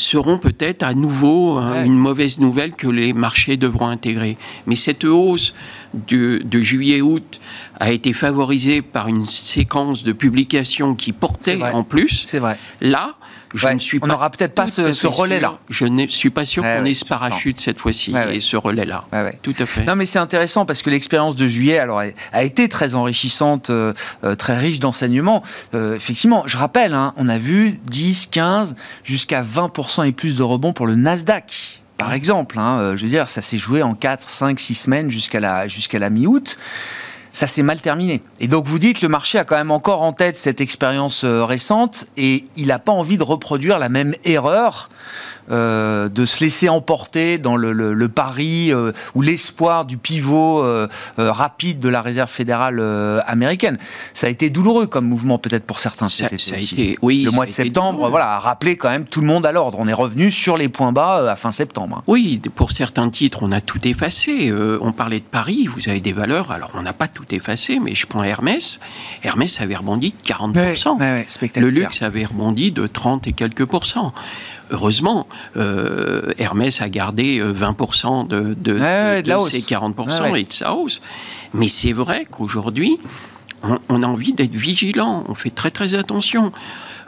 seront 0.00 0.38
peut-être 0.38 0.82
à 0.82 0.94
nouveau 0.94 1.58
hein, 1.58 1.84
une 1.84 1.96
mauvaise 1.96 2.38
nouvelle 2.38 2.72
que 2.72 2.88
les 2.88 3.12
marchés 3.12 3.56
devront 3.56 3.88
intégrer. 3.88 4.36
Mais 4.66 4.76
cette 4.76 5.04
hausse 5.04 5.54
de, 5.94 6.40
de 6.44 6.60
juillet-août 6.60 7.40
a 7.78 7.90
été 7.90 8.12
favorisé 8.12 8.82
par 8.82 9.08
une 9.08 9.26
séquence 9.26 10.02
de 10.02 10.12
publications 10.12 10.94
qui 10.94 11.12
portait 11.12 11.62
en 11.62 11.82
plus. 11.82 12.24
C'est 12.26 12.38
vrai. 12.38 12.58
Là, 12.80 13.16
je 13.54 13.68
ne 13.68 13.78
suis 13.78 13.98
on 14.02 14.06
n'aura 14.06 14.30
peut-être 14.30 14.54
pas 14.54 14.68
ce, 14.68 15.06
relais-là. 15.06 15.58
Je 15.68 15.84
ne 15.84 16.06
suis 16.06 16.30
pas 16.30 16.44
sûr 16.44 16.62
qu'on 16.62 16.84
ait 16.84 16.94
ce 16.94 17.04
parachute 17.04 17.60
cette 17.60 17.78
fois-ci 17.78 18.14
et 18.30 18.40
ce 18.40 18.56
relais-là. 18.56 19.04
Tout 19.42 19.54
à 19.58 19.66
fait. 19.66 19.84
Non, 19.84 19.96
mais 19.96 20.06
c'est 20.06 20.18
intéressant 20.18 20.66
parce 20.66 20.82
que 20.82 20.90
l'expérience 20.90 21.36
de 21.36 21.46
juillet 21.48 21.78
alors, 21.78 22.02
a 22.32 22.44
été 22.44 22.68
très 22.68 22.94
enrichissante, 22.94 23.70
euh, 23.70 23.92
euh, 24.24 24.34
très 24.34 24.56
riche 24.58 24.80
d'enseignements. 24.80 25.42
Euh, 25.74 25.96
effectivement, 25.96 26.44
je 26.46 26.56
rappelle, 26.56 26.94
hein, 26.94 27.12
on 27.16 27.28
a 27.28 27.38
vu 27.38 27.78
10, 27.84 28.26
15, 28.26 28.76
jusqu'à 29.04 29.42
20% 29.42 30.06
et 30.06 30.12
plus 30.12 30.34
de 30.34 30.42
rebonds 30.42 30.72
pour 30.72 30.86
le 30.86 30.94
Nasdaq 30.94 31.79
par 32.00 32.12
exemple. 32.12 32.58
Hein, 32.58 32.96
je 32.96 33.02
veux 33.04 33.10
dire, 33.10 33.28
ça 33.28 33.42
s'est 33.42 33.58
joué 33.58 33.82
en 33.82 33.94
4, 33.94 34.28
5, 34.28 34.58
6 34.58 34.74
semaines 34.74 35.10
jusqu'à 35.10 35.38
la, 35.38 35.68
jusqu'à 35.68 35.98
la 35.98 36.10
mi-août 36.10 36.56
ça 37.32 37.46
s'est 37.46 37.62
mal 37.62 37.80
terminé. 37.80 38.22
Et 38.40 38.48
donc 38.48 38.66
vous 38.66 38.78
dites, 38.78 39.02
le 39.02 39.08
marché 39.08 39.38
a 39.38 39.44
quand 39.44 39.56
même 39.56 39.70
encore 39.70 40.02
en 40.02 40.12
tête 40.12 40.36
cette 40.36 40.60
expérience 40.60 41.24
récente 41.24 42.06
et 42.16 42.44
il 42.56 42.68
n'a 42.68 42.78
pas 42.78 42.92
envie 42.92 43.16
de 43.16 43.22
reproduire 43.22 43.78
la 43.78 43.88
même 43.88 44.14
erreur 44.24 44.90
euh, 45.50 46.08
de 46.08 46.26
se 46.26 46.44
laisser 46.44 46.68
emporter 46.68 47.38
dans 47.38 47.56
le, 47.56 48.08
pari 48.08 48.72
euh, 48.72 48.92
ou 49.14 49.22
l'espoir 49.22 49.84
du 49.84 49.96
pivot 49.96 50.62
euh, 50.62 50.86
rapide 51.16 51.80
de 51.80 51.88
la 51.88 52.02
réserve 52.02 52.30
fédérale 52.30 52.80
américaine. 53.26 53.78
Ça 54.14 54.28
a 54.28 54.30
été 54.30 54.48
douloureux 54.48 54.86
comme 54.86 55.06
mouvement 55.06 55.38
peut-être 55.38 55.64
pour 55.64 55.80
certains 55.80 56.08
ça, 56.08 56.26
a 56.26 56.58
été, 56.58 56.98
oui, 57.02 57.24
le 57.24 57.32
mois 57.32 57.46
de 57.46 57.50
septembre, 57.50 58.08
voilà, 58.10 58.34
a 58.34 58.38
rappelé 58.38 58.76
quand 58.76 58.90
même 58.90 59.06
tout 59.06 59.20
le 59.20 59.26
monde 59.26 59.44
à 59.44 59.52
l'ordre. 59.52 59.78
On 59.80 59.88
est 59.88 59.92
revenu 59.92 60.30
sur 60.30 60.56
les 60.56 60.68
points 60.68 60.92
bas 60.92 61.30
à 61.30 61.36
fin 61.36 61.52
septembre. 61.52 62.02
Oui, 62.06 62.40
pour 62.54 62.70
certains 62.70 63.08
titres, 63.10 63.42
on 63.42 63.50
a 63.50 63.60
tout 63.60 63.86
effacé. 63.88 64.52
on 64.80 64.92
parlait 64.92 65.20
de 65.20 65.24
Paris, 65.24 65.66
vous 65.66 65.88
avez 65.88 66.00
des 66.00 66.12
valeurs. 66.12 66.52
Alors 66.52 66.70
on 66.74 66.82
n'a 66.82 66.92
pas 66.92 67.08
tout 67.08 67.19
effacé, 67.30 67.78
mais 67.78 67.94
je 67.94 68.06
prends 68.06 68.22
Hermès. 68.22 68.80
Hermès 69.22 69.60
avait 69.60 69.76
rebondi 69.76 70.12
de 70.12 70.22
40%. 70.22 71.60
le 71.60 71.70
luxe 71.70 72.02
avait 72.02 72.24
rebondi 72.24 72.70
de 72.70 72.86
30 72.86 73.26
et 73.26 73.32
quelques 73.32 73.66
pourcents 73.66 74.12
heureusement, 74.70 75.26
euh, 75.56 76.32
Hermès 76.38 76.80
a 76.80 76.88
gardé 76.88 77.40
20% 77.40 78.32
euh, 78.32 78.54
de, 78.54 78.54
de, 78.54 78.78
ses 79.48 79.60
40% 79.60 80.36
et 80.36 80.44
de 80.44 80.52
sa 80.52 80.74
hausse. 80.74 81.00
Mais 81.54 81.68
c'est 81.68 81.92
vrai 81.92 82.26
qu'aujourd'hui, 82.30 82.98
on, 83.62 84.02
a 84.02 84.06
envie 84.06 84.32
d'être 84.32 84.54
vigilant, 84.54 85.24
on 85.28 85.34
fait 85.34 85.50
très 85.50 85.70
très 85.70 85.94
attention. 85.94 86.52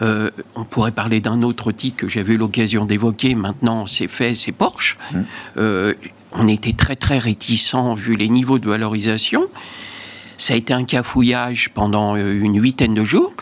Euh, 0.03 0.31
on 0.55 0.65
pourrait 0.65 0.93
parler 0.93 1.21
d'un 1.21 1.43
autre 1.43 1.73
titre 1.73 1.97
que 1.97 2.09
j'avais 2.09 2.35
eu 2.35 2.37
l'occasion 2.37 2.85
d'évoquer, 2.85 3.35
maintenant 3.35 3.87
c'est 3.87 4.09
fait, 4.09 4.35
c'est 4.35 4.53
Porsche. 4.53 4.99
Mmh. 5.13 5.93
on 6.33 6.49
était 6.49 6.73
très 6.73 6.97
très 6.97 7.19
réticents 7.19 7.95
vu 7.95 8.17
les 8.17 8.29
niveaux 8.29 8.59
de 8.59 8.69
valorisation. 8.69 9.47
Ça 10.37 10.55
a 10.55 10.57
été 10.57 10.73
un 10.73 10.85
cafouillage 10.85 11.71
pendant 11.75 12.17
une 12.17 12.61
huitaine 12.61 12.95
de 12.95 13.05
jours. 13.05 13.33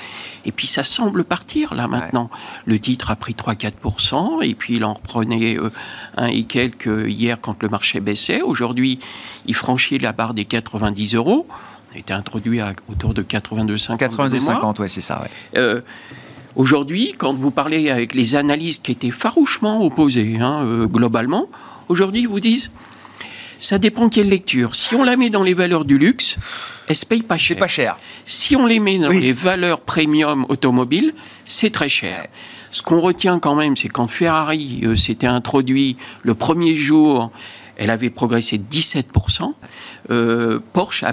Et 0.44 0.53
puis 0.53 0.66
ça 0.66 0.83
semble 0.83 1.24
partir 1.24 1.74
là 1.74 1.87
maintenant. 1.87 2.31
Le 2.64 2.79
titre 2.79 3.11
a 3.11 3.16
pris 3.16 3.35
3-4%, 3.35 4.42
et 4.42 4.55
puis 4.55 4.76
il 4.76 4.85
en 4.85 4.94
reprenait 4.94 5.59
euh, 5.59 5.70
un 6.16 6.26
et 6.26 6.44
quelques 6.44 7.09
hier 7.09 7.40
quand 7.40 7.62
le 7.62 7.68
marché 7.68 8.00
baissait. 8.00 8.40
Aujourd'hui, 8.42 8.98
il 9.46 9.55
franchit 9.55 9.98
la 9.98 10.12
barre 10.12 10.35
des 10.35 10.44
90 10.44 11.14
euros. 11.14 11.46
On 11.90 11.96
a 11.96 11.98
été 11.98 12.12
introduit 12.12 12.61
à 12.61 12.72
autour 12.88 13.14
de 13.14 13.22
82,50. 13.22 13.98
82,50, 13.98 14.81
ouais, 14.81 14.88
c'est 14.88 15.00
ça. 15.00 15.24
Euh, 15.57 15.81
aujourd'hui, 16.57 17.14
quand 17.18 17.35
vous 17.35 17.50
parlez 17.50 17.90
avec 17.90 18.14
les 18.14 18.35
analystes 18.37 18.85
qui 18.85 18.92
étaient 18.92 19.11
farouchement 19.11 19.85
opposés, 19.85 20.38
hein, 20.40 20.62
euh, 20.62 20.87
globalement, 20.87 21.48
aujourd'hui, 21.88 22.22
ils 22.22 22.29
vous 22.29 22.40
disent 22.40 22.70
ça 23.61 23.79
dépend 23.79 24.09
quelle 24.09 24.29
lecture. 24.29 24.75
Si 24.75 24.94
on 24.96 25.05
la 25.05 25.16
met 25.16 25.31
dans 25.31 25.44
les 25.44 25.55
valeurs 25.55 25.85
du 25.85 25.99
luxe, 25.99 26.37
elle 26.88 26.96
se 26.96 27.07
paye 27.07 27.23
pas 27.23 27.38
cher. 27.38 27.59
pas 27.59 27.68
cher. 27.68 27.96
Si 28.25 28.57
on 28.57 28.66
les 28.66 28.81
met 28.81 28.99
dans 28.99 29.11
les 29.11 29.33
valeurs 29.33 29.81
premium 29.81 30.46
automobiles, 30.49 31.14
c'est 31.44 31.70
très 31.70 31.88
cher. 31.88 32.27
Ce 32.73 32.83
qu'on 32.83 33.01
retient 33.01 33.38
quand 33.38 33.55
même, 33.55 33.77
c'est 33.77 33.88
quand 33.88 34.09
Ferrari 34.09 34.81
euh, 34.85 34.96
s'était 34.96 35.27
introduit 35.27 35.96
le 36.23 36.35
premier 36.35 36.75
jour, 36.75 37.31
elle 37.77 37.90
avait 37.90 38.11
progressé 38.11 38.59
17%. 38.59 39.53
Euh, 40.11 40.61
Porsche 40.73 41.05
a 41.05 41.12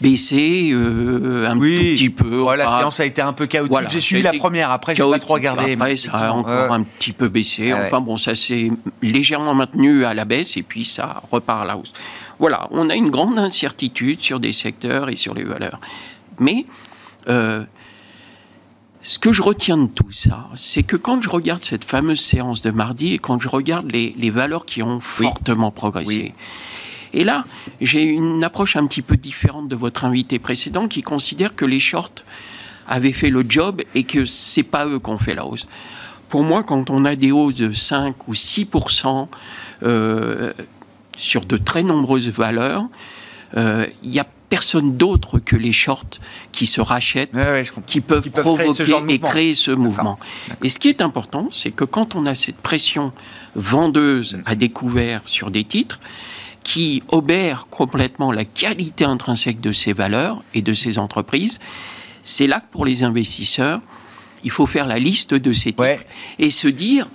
baissé 0.00 0.70
euh, 0.72 1.48
un 1.48 1.54
tout 1.54 1.60
petit 1.60 2.10
peu. 2.10 2.44
la 2.56 2.78
séance 2.78 3.00
a 3.00 3.04
été 3.04 3.20
un 3.20 3.32
peu 3.32 3.46
chaotique. 3.46 3.90
j'ai 3.90 4.00
suivi 4.00 4.22
la 4.22 4.32
première, 4.32 4.70
après 4.70 4.94
j'ai 4.94 5.08
pas 5.08 5.18
trop 5.18 5.34
regardé. 5.34 5.72
Après, 5.74 5.96
ça 5.96 6.10
a 6.12 6.32
encore 6.32 6.72
un 6.72 6.82
petit 6.82 7.12
peu 7.12 7.28
baissé. 7.28 7.72
enfin 7.72 8.00
bon, 8.00 8.16
ça 8.16 8.34
s'est 8.34 8.70
légèrement 9.02 9.54
maintenu 9.54 10.04
à 10.04 10.14
la 10.14 10.24
baisse 10.24 10.56
et 10.56 10.62
puis 10.62 10.84
ça 10.84 11.22
repart 11.30 11.62
à 11.62 11.64
la 11.64 11.76
hausse. 11.76 11.92
Voilà, 12.38 12.68
on 12.70 12.88
a 12.88 12.94
une 12.94 13.10
grande 13.10 13.38
incertitude 13.38 14.22
sur 14.22 14.38
des 14.38 14.52
secteurs 14.52 15.08
et 15.08 15.16
sur 15.16 15.34
les 15.34 15.44
valeurs. 15.44 15.80
Mais 16.38 16.66
euh, 17.28 17.64
ce 19.02 19.18
que 19.18 19.32
je 19.32 19.42
retiens 19.42 19.76
de 19.76 19.86
tout 19.86 20.12
ça, 20.12 20.48
c'est 20.56 20.82
que 20.82 20.96
quand 20.96 21.22
je 21.22 21.28
regarde 21.28 21.64
cette 21.64 21.84
fameuse 21.84 22.20
séance 22.20 22.62
de 22.62 22.70
mardi 22.70 23.14
et 23.14 23.18
quand 23.18 23.40
je 23.40 23.48
regarde 23.48 23.90
les, 23.90 24.30
valeurs 24.30 24.64
qui 24.64 24.82
ont 24.82 25.00
fortement 25.00 25.70
progressé, 25.70 26.34
et 27.18 27.24
là, 27.24 27.44
j'ai 27.80 28.04
une 28.04 28.44
approche 28.44 28.76
un 28.76 28.86
petit 28.86 29.02
peu 29.02 29.16
différente 29.16 29.66
de 29.66 29.74
votre 29.74 30.04
invité 30.04 30.38
précédent 30.38 30.86
qui 30.86 31.02
considère 31.02 31.56
que 31.56 31.64
les 31.64 31.80
shorts 31.80 32.22
avaient 32.86 33.12
fait 33.12 33.28
le 33.28 33.44
job 33.46 33.82
et 33.96 34.04
que 34.04 34.24
c'est 34.24 34.62
pas 34.62 34.86
eux 34.86 35.00
qui 35.00 35.10
ont 35.10 35.18
fait 35.18 35.34
la 35.34 35.44
hausse. 35.44 35.66
Pour 36.28 36.44
moi, 36.44 36.62
quand 36.62 36.90
on 36.90 37.04
a 37.04 37.16
des 37.16 37.32
hausses 37.32 37.56
de 37.56 37.72
5 37.72 38.28
ou 38.28 38.34
6% 38.34 39.26
euh, 39.82 40.52
sur 41.16 41.44
de 41.44 41.56
très 41.56 41.82
nombreuses 41.82 42.28
valeurs, 42.28 42.84
euh, 43.56 43.84
il 44.04 44.10
n'y 44.10 44.20
a 44.20 44.26
personne 44.48 44.96
d'autre 44.96 45.40
que 45.40 45.56
les 45.56 45.72
shorts 45.72 46.20
qui 46.52 46.66
se 46.66 46.80
rachètent, 46.80 47.36
qui 47.86 48.00
peuvent, 48.00 48.30
provoquer 48.30 48.84
et 49.08 49.18
créer 49.18 49.54
ce 49.56 49.72
mouvement. 49.72 50.20
Et 50.62 50.68
ce 50.68 50.78
qui 50.78 50.88
est 50.88 51.02
important, 51.02 51.48
c'est 51.50 51.72
que 51.72 51.84
quand 51.84 52.14
on 52.14 52.26
a 52.26 52.36
cette 52.36 52.58
pression 52.58 53.12
vendeuse 53.56 54.38
à 54.46 54.54
découvert 54.54 55.22
sur 55.24 55.50
des 55.50 55.64
titres, 55.64 55.98
qui 56.68 57.02
obère 57.08 57.66
complètement 57.70 58.30
la 58.30 58.44
qualité 58.44 59.06
intrinsèque 59.06 59.58
de 59.58 59.72
ces 59.72 59.94
valeurs 59.94 60.42
et 60.52 60.60
de 60.60 60.74
ces 60.74 60.98
entreprises, 60.98 61.60
c'est 62.24 62.46
là 62.46 62.60
que 62.60 62.70
pour 62.70 62.84
les 62.84 63.04
investisseurs, 63.04 63.80
il 64.44 64.50
faut 64.50 64.66
faire 64.66 64.86
la 64.86 64.98
liste 64.98 65.32
de 65.32 65.54
ces 65.54 65.72
titres 65.72 66.04
et 66.38 66.50
se 66.50 66.68
dire 66.68 67.08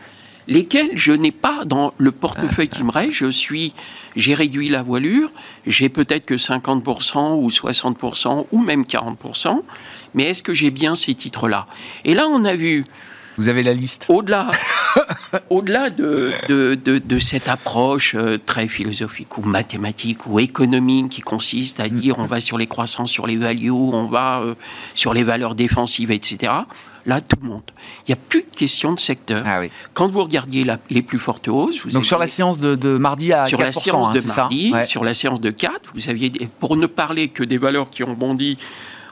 lesquels 0.47 0.89
je 0.95 1.11
n'ai 1.11 1.31
pas 1.31 1.65
dans 1.65 1.93
le 1.99 2.11
portefeuille 2.11 2.67
qui 2.67 2.83
me 2.83 2.89
reste. 2.89 3.11
Je 3.11 3.29
suis, 3.29 3.73
j'ai 4.15 4.33
réduit 4.33 4.69
la 4.69 4.81
voilure, 4.81 5.29
j'ai 5.67 5.87
peut-être 5.87 6.25
que 6.25 6.33
50% 6.33 7.35
ou 7.35 7.47
60% 7.49 8.47
ou 8.51 8.57
même 8.57 8.81
40%, 8.81 9.61
mais 10.15 10.23
est-ce 10.23 10.41
que 10.41 10.55
j'ai 10.55 10.71
bien 10.71 10.95
ces 10.95 11.13
titres-là? 11.13 11.67
Et 12.05 12.15
là, 12.15 12.27
on 12.27 12.43
a 12.43 12.55
vu 12.55 12.83
vous 13.37 13.49
avez 13.49 13.63
la 13.63 13.73
liste. 13.73 14.05
Au-delà, 14.09 14.51
au-delà 15.49 15.89
de, 15.89 16.31
de, 16.75 17.19
cette 17.19 17.47
approche 17.47 18.15
euh, 18.15 18.37
très 18.43 18.67
philosophique 18.67 19.37
ou 19.37 19.41
mathématique 19.41 20.25
ou 20.27 20.39
économique 20.39 21.09
qui 21.09 21.21
consiste 21.21 21.79
à 21.79 21.89
dire 21.89 22.19
on 22.19 22.25
va 22.25 22.41
sur 22.41 22.57
les 22.57 22.67
croissances, 22.67 23.11
sur 23.11 23.27
les 23.27 23.37
values, 23.37 23.71
on 23.71 24.05
va 24.05 24.41
euh, 24.41 24.55
sur 24.95 25.13
les 25.13 25.23
valeurs 25.23 25.55
défensives, 25.55 26.11
etc. 26.11 26.51
Là, 27.05 27.19
tout 27.19 27.35
le 27.41 27.49
monde. 27.49 27.63
Il 28.07 28.11
n'y 28.11 28.13
a 28.13 28.17
plus 28.29 28.43
de 28.43 28.55
question 28.55 28.93
de 28.93 28.99
secteur. 28.99 29.41
Ah 29.45 29.61
Quand 29.93 30.07
vous 30.07 30.23
regardiez 30.23 30.65
les 30.89 31.01
plus 31.01 31.19
fortes 31.19 31.49
hausses... 31.49 31.83
Vous 31.83 31.91
Donc 31.91 32.05
sur 32.05 32.17
la 32.17 32.27
séance 32.27 32.59
de, 32.59 32.97
mardi 32.97 33.33
à 33.33 33.45
sur 33.45 33.59
4%, 33.59 33.63
la 33.63 33.71
séance 33.73 34.07
hein, 34.07 34.13
de 34.13 34.27
mardi, 34.27 34.73
sur 34.87 35.03
la 35.03 35.13
séance 35.13 35.41
de 35.41 35.49
4, 35.49 35.91
vous 35.93 36.09
aviez, 36.09 36.31
pour 36.59 36.77
ne 36.77 36.85
parler 36.85 37.27
que 37.27 37.43
des 37.43 37.57
valeurs 37.57 37.89
qui 37.89 38.03
ont 38.03 38.13
bondi 38.13 38.57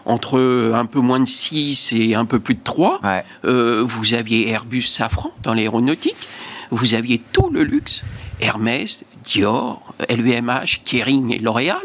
entre 0.05 0.71
un 0.73 0.85
peu 0.85 0.99
moins 0.99 1.19
de 1.19 1.25
6 1.25 1.93
et 1.93 2.15
un 2.15 2.25
peu 2.25 2.39
plus 2.39 2.55
de 2.55 2.63
3. 2.63 3.01
Euh, 3.45 3.83
vous 3.85 4.13
aviez 4.13 4.49
Airbus 4.49 4.83
Safran 4.83 5.31
dans 5.43 5.53
l'aéronautique. 5.53 6.27
Vous 6.71 6.93
aviez 6.93 7.21
tout 7.33 7.49
le 7.49 7.63
luxe. 7.63 8.03
Hermès, 8.39 9.03
Dior, 9.23 9.93
LVMH, 10.09 10.81
Kering 10.83 11.33
et 11.33 11.39
L'Oréal. 11.39 11.77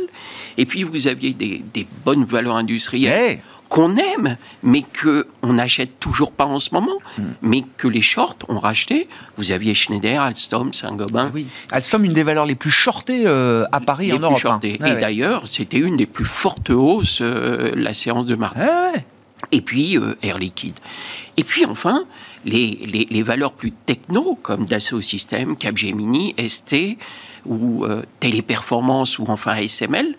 Et 0.58 0.64
puis 0.64 0.84
vous 0.84 1.06
aviez 1.06 1.32
des, 1.32 1.86
bonnes 2.04 2.24
valeurs 2.24 2.56
industrielles 2.56 3.40
qu'on 3.68 3.96
aime, 3.96 4.36
mais 4.62 4.82
qu'on 4.82 5.52
n'achète 5.52 5.98
toujours 5.98 6.32
pas 6.32 6.46
en 6.46 6.58
ce 6.58 6.70
moment, 6.72 6.98
hmm. 7.18 7.22
mais 7.42 7.64
que 7.76 7.88
les 7.88 8.00
shorts 8.00 8.36
ont 8.48 8.58
racheté. 8.58 9.08
Vous 9.36 9.52
aviez 9.52 9.74
Schneider, 9.74 10.22
Alstom, 10.22 10.72
Saint-Gobain. 10.72 11.30
Oui. 11.34 11.46
Alstom, 11.72 12.04
une 12.04 12.12
des 12.12 12.22
valeurs 12.22 12.46
les 12.46 12.54
plus 12.54 12.70
shortées 12.70 13.24
euh, 13.26 13.64
à 13.72 13.80
Paris, 13.80 14.12
en 14.12 14.18
Europe. 14.18 14.40
Hein. 14.44 14.60
et 14.62 14.78
d'ailleurs, 14.78 15.46
c'était 15.46 15.78
une 15.78 15.96
des 15.96 16.06
plus 16.06 16.24
fortes 16.24 16.70
hausses, 16.70 17.18
euh, 17.20 17.72
la 17.74 17.94
séance 17.94 18.26
de 18.26 18.34
mardi. 18.34 18.60
et 19.52 19.60
puis 19.60 19.98
euh, 19.98 20.16
Air 20.22 20.38
Liquide. 20.38 20.78
Et 21.36 21.44
puis 21.44 21.66
enfin, 21.66 22.04
les, 22.44 23.06
les, 23.10 23.22
valeurs 23.22 23.52
plus 23.52 23.72
techno, 23.72 24.38
comme 24.42 24.64
Dassault 24.64 25.02
Systèmes, 25.02 25.56
Capgemini, 25.56 26.34
ST, 26.48 26.96
ou 27.44 27.84
Téléperformance, 28.20 29.18
ou 29.18 29.26
enfin 29.28 29.56
SML, 29.56 30.16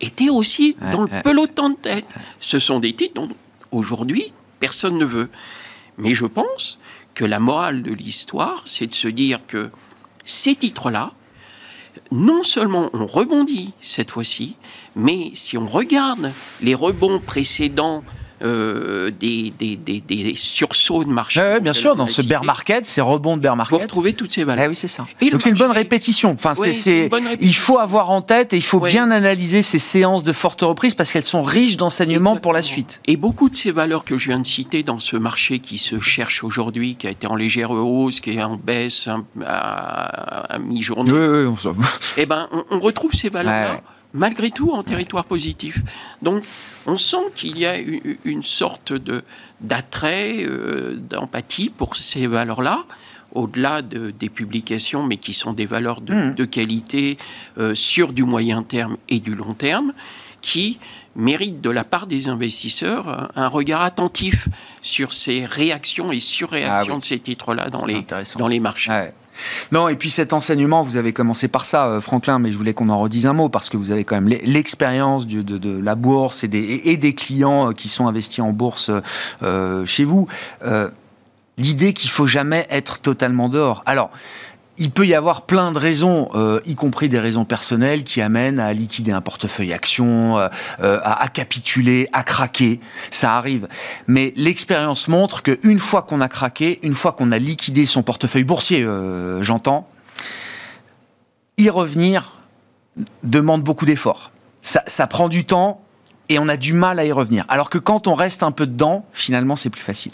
étaient 0.00 0.28
aussi 0.28 0.76
dans 0.92 1.02
le 1.02 1.22
peloton 1.22 1.70
de 1.70 1.76
tête. 1.76 2.06
Ce 2.40 2.58
sont 2.58 2.78
des 2.78 2.92
titres 2.94 3.14
dont 3.14 3.28
aujourd'hui 3.70 4.32
personne 4.60 4.98
ne 4.98 5.04
veut. 5.04 5.30
Mais 5.98 6.14
je 6.14 6.26
pense 6.26 6.78
que 7.14 7.24
la 7.24 7.40
morale 7.40 7.82
de 7.82 7.92
l'histoire, 7.92 8.62
c'est 8.66 8.86
de 8.86 8.94
se 8.94 9.08
dire 9.08 9.40
que 9.46 9.70
ces 10.24 10.54
titres-là, 10.54 11.12
non 12.12 12.42
seulement 12.42 12.90
on 12.92 13.06
rebondit 13.06 13.72
cette 13.80 14.10
fois-ci, 14.10 14.56
mais 14.94 15.30
si 15.34 15.56
on 15.56 15.66
regarde 15.66 16.32
les 16.60 16.74
rebonds 16.74 17.18
précédents 17.18 18.04
euh, 18.42 19.10
des, 19.10 19.52
des, 19.58 19.76
des, 19.76 20.34
sursauts 20.36 21.04
de 21.04 21.08
marché. 21.08 21.58
bien 21.60 21.72
sûr, 21.72 21.96
dans 21.96 22.06
ce 22.06 22.20
bear 22.20 22.44
market, 22.44 22.86
ces 22.86 23.00
rebonds 23.00 23.36
de 23.36 23.42
bear 23.42 23.56
market. 23.56 23.78
Vous 23.78 23.82
retrouvez 23.82 24.12
toutes 24.12 24.32
ces 24.32 24.44
valeurs. 24.44 24.66
Ah 24.66 24.68
oui, 24.68 24.76
c'est 24.76 24.88
ça. 24.88 25.06
Donc 25.20 25.40
c'est 25.40 25.48
une 25.48 25.56
bonne 25.56 25.70
répétition. 25.70 26.32
Enfin, 26.32 26.54
c'est, 26.54 27.08
il 27.40 27.54
faut 27.54 27.78
avoir 27.78 28.10
en 28.10 28.20
tête 28.20 28.52
et 28.52 28.56
il 28.56 28.62
faut 28.62 28.80
bien 28.80 29.10
analyser 29.10 29.62
ces 29.62 29.78
séances 29.78 30.22
de 30.22 30.32
forte 30.32 30.62
reprise 30.62 30.94
parce 30.94 31.12
qu'elles 31.12 31.24
sont 31.24 31.42
riches 31.42 31.76
d'enseignements 31.76 32.36
pour 32.36 32.52
la 32.52 32.62
suite. 32.62 33.00
Et 33.06 33.16
beaucoup 33.16 33.48
de 33.48 33.56
ces 33.56 33.70
valeurs 33.70 34.04
que 34.04 34.18
je 34.18 34.28
viens 34.28 34.40
de 34.40 34.46
citer 34.46 34.82
dans 34.82 34.98
ce 34.98 35.16
marché 35.16 35.58
qui 35.58 35.78
se 35.78 35.98
cherche 36.00 36.44
aujourd'hui, 36.44 36.96
qui 36.96 37.06
a 37.06 37.10
été 37.10 37.26
en 37.26 37.36
légère 37.36 37.70
hausse, 37.70 38.20
qui 38.20 38.32
est 38.32 38.42
en 38.42 38.56
baisse 38.56 39.08
à, 39.46 40.58
mi-journée, 40.60 41.12
oui, 41.12 41.46
oui, 41.46 41.72
eh 42.16 42.26
ben, 42.26 42.48
on, 42.70 42.80
retrouve 42.80 43.12
ces 43.12 43.28
valeurs-là 43.28 43.80
malgré 44.16 44.50
tout 44.50 44.72
en 44.72 44.82
territoire 44.82 45.24
positif. 45.24 45.82
Donc 46.22 46.42
on 46.86 46.96
sent 46.96 47.30
qu'il 47.34 47.58
y 47.58 47.66
a 47.66 47.76
une 48.24 48.42
sorte 48.42 48.92
de, 48.92 49.22
d'attrait, 49.60 50.44
euh, 50.44 50.96
d'empathie 50.96 51.70
pour 51.70 51.96
ces 51.96 52.26
valeurs-là 52.26 52.84
au-delà 53.32 53.82
de, 53.82 54.10
des 54.10 54.30
publications, 54.30 55.02
mais 55.02 55.18
qui 55.18 55.34
sont 55.34 55.52
des 55.52 55.66
valeurs 55.66 56.00
de, 56.00 56.14
mmh. 56.14 56.46
qualité 56.46 57.18
euh, 57.58 57.74
sur 57.74 58.12
du 58.12 58.24
moyen 58.24 58.62
terme 58.62 58.96
et 59.08 59.20
du 59.20 59.34
long 59.34 59.52
terme, 59.52 59.92
qui 60.40 60.78
méritent 61.16 61.60
de 61.60 61.70
la 61.70 61.84
part 61.84 62.06
des 62.06 62.28
investisseurs 62.28 63.30
un 63.34 63.48
regard 63.48 63.82
attentif 63.82 64.48
sur 64.80 65.12
ces 65.12 65.44
réactions 65.44 66.12
et 66.12 66.20
surréactions 66.20 66.94
ah 66.96 66.98
de 66.98 67.04
ces 67.04 67.18
titres-là 67.18 67.68
dans 67.68 67.84
les, 67.84 68.06
dans 68.38 68.48
les 68.48 68.60
marchés. 68.60 69.10
Non, 69.72 69.88
et 69.88 69.96
puis 69.96 70.10
cet 70.10 70.32
enseignement, 70.32 70.82
vous 70.82 70.96
avez 70.96 71.12
commencé 71.12 71.48
par 71.48 71.64
ça, 71.64 71.86
euh, 71.86 72.00
Franklin, 72.00 72.38
mais 72.38 72.52
je 72.52 72.56
voulais 72.56 72.74
qu'on 72.74 72.88
en 72.88 72.98
redise 72.98 73.26
un 73.26 73.32
mot 73.32 73.48
parce 73.48 73.68
que 73.68 73.76
vous 73.76 73.90
avez 73.90 74.04
quand 74.04 74.20
même 74.20 74.28
l'expérience 74.28 75.26
de, 75.26 75.80
la 75.80 75.94
bourse 75.94 76.44
et 76.44 76.48
des, 76.48 77.14
clients 77.14 77.70
euh, 77.70 77.72
qui 77.72 77.88
sont 77.88 78.06
investis 78.06 78.40
en 78.40 78.52
bourse 78.52 78.90
euh, 79.42 79.86
chez 79.86 80.04
vous. 80.04 80.26
L'idée 81.58 81.94
qu'il 81.94 82.10
faut 82.10 82.26
jamais 82.26 82.66
être 82.68 82.98
totalement 82.98 83.48
dehors. 83.48 83.82
Alors, 83.86 84.10
il 84.78 84.90
peut 84.90 85.06
y 85.06 85.14
avoir 85.14 85.42
plein 85.42 85.72
de 85.72 85.78
raisons, 85.78 86.28
euh, 86.34 86.60
y 86.66 86.74
compris 86.74 87.08
des 87.08 87.18
raisons 87.18 87.44
personnelles, 87.44 88.04
qui 88.04 88.20
amènent 88.20 88.60
à 88.60 88.72
liquider 88.72 89.12
un 89.12 89.20
portefeuille 89.20 89.72
action, 89.72 90.38
euh, 90.38 90.48
euh, 90.80 91.00
à, 91.02 91.28
capituler, 91.28 92.08
à 92.12 92.22
craquer. 92.22 92.80
Ça 93.10 93.36
arrive. 93.36 93.68
Mais 94.06 94.32
l'expérience 94.36 95.08
montre 95.08 95.42
qu'une 95.42 95.78
fois 95.78 96.02
qu'on 96.02 96.20
a 96.20 96.28
craqué, 96.28 96.78
une 96.82 96.94
fois 96.94 97.12
qu'on 97.12 97.32
a 97.32 97.38
liquidé 97.38 97.86
son 97.86 98.02
portefeuille 98.02 98.44
boursier, 98.44 98.86
j'entends, 99.40 99.88
y 101.58 101.70
revenir 101.70 102.34
demande 103.22 103.62
beaucoup 103.62 103.84
d'efforts. 103.84 104.30
Ça, 104.62 104.82
ça 104.86 105.06
prend 105.06 105.28
du 105.28 105.44
temps 105.44 105.80
et 106.28 106.38
on 106.38 106.48
a 106.48 106.56
du 106.56 106.72
mal 106.72 106.98
à 106.98 107.04
y 107.04 107.12
revenir. 107.12 107.44
Alors 107.48 107.70
que 107.70 107.78
quand 107.78 108.06
on 108.08 108.14
reste 108.14 108.42
un 108.42 108.52
peu 108.52 108.66
dedans, 108.66 109.04
finalement, 109.12 109.56
c'est 109.56 109.70
plus 109.70 109.82
facile. 109.82 110.12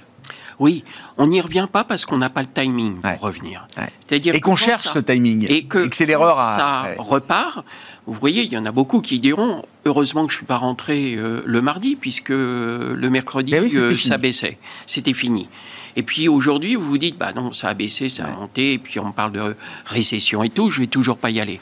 Oui, 0.58 0.84
on 1.18 1.26
n'y 1.26 1.40
revient 1.40 1.66
pas 1.70 1.84
parce 1.84 2.04
qu'on 2.04 2.18
n'a 2.18 2.30
pas 2.30 2.42
le 2.42 2.48
timing 2.48 3.00
pour 3.00 3.20
revenir. 3.20 3.66
C'est-à-dire 4.00 4.34
et 4.34 4.40
qu'on 4.40 4.56
cherche 4.56 4.88
ce 4.88 4.98
timing 4.98 5.46
et 5.48 5.64
que, 5.64 5.88
c'est 5.92 6.06
l'erreur 6.06 6.38
à 6.38 6.56
ça 6.56 7.02
repart. 7.02 7.64
Vous 8.06 8.14
voyez, 8.14 8.44
il 8.44 8.52
y 8.52 8.56
en 8.56 8.66
a 8.66 8.72
beaucoup 8.72 9.00
qui 9.00 9.20
diront 9.20 9.64
heureusement 9.84 10.26
que 10.26 10.32
je 10.32 10.38
suis 10.38 10.46
pas 10.46 10.56
rentré 10.56 11.14
euh, 11.14 11.42
le 11.46 11.62
mardi 11.62 11.94
puisque 11.94 12.30
le 12.30 13.08
mercredi 13.10 13.52
eh 13.54 13.76
euh, 13.76 13.96
ça 13.96 14.18
baissait, 14.18 14.58
c'était 14.86 15.12
fini. 15.12 15.48
Et 15.94 16.02
puis 16.02 16.28
aujourd'hui, 16.28 16.74
vous 16.74 16.86
vous 16.86 16.98
dites 16.98 17.16
bah 17.16 17.32
non, 17.32 17.52
ça 17.52 17.68
a 17.68 17.74
baissé, 17.74 18.08
ça 18.08 18.24
a 18.26 18.30
monté, 18.30 18.74
et 18.74 18.78
puis 18.78 18.98
on 18.98 19.12
parle 19.12 19.32
de 19.32 19.56
récession 19.86 20.42
et 20.42 20.50
tout, 20.50 20.70
je 20.70 20.80
vais 20.80 20.86
toujours 20.86 21.18
pas 21.18 21.30
y 21.30 21.40
aller. 21.40 21.60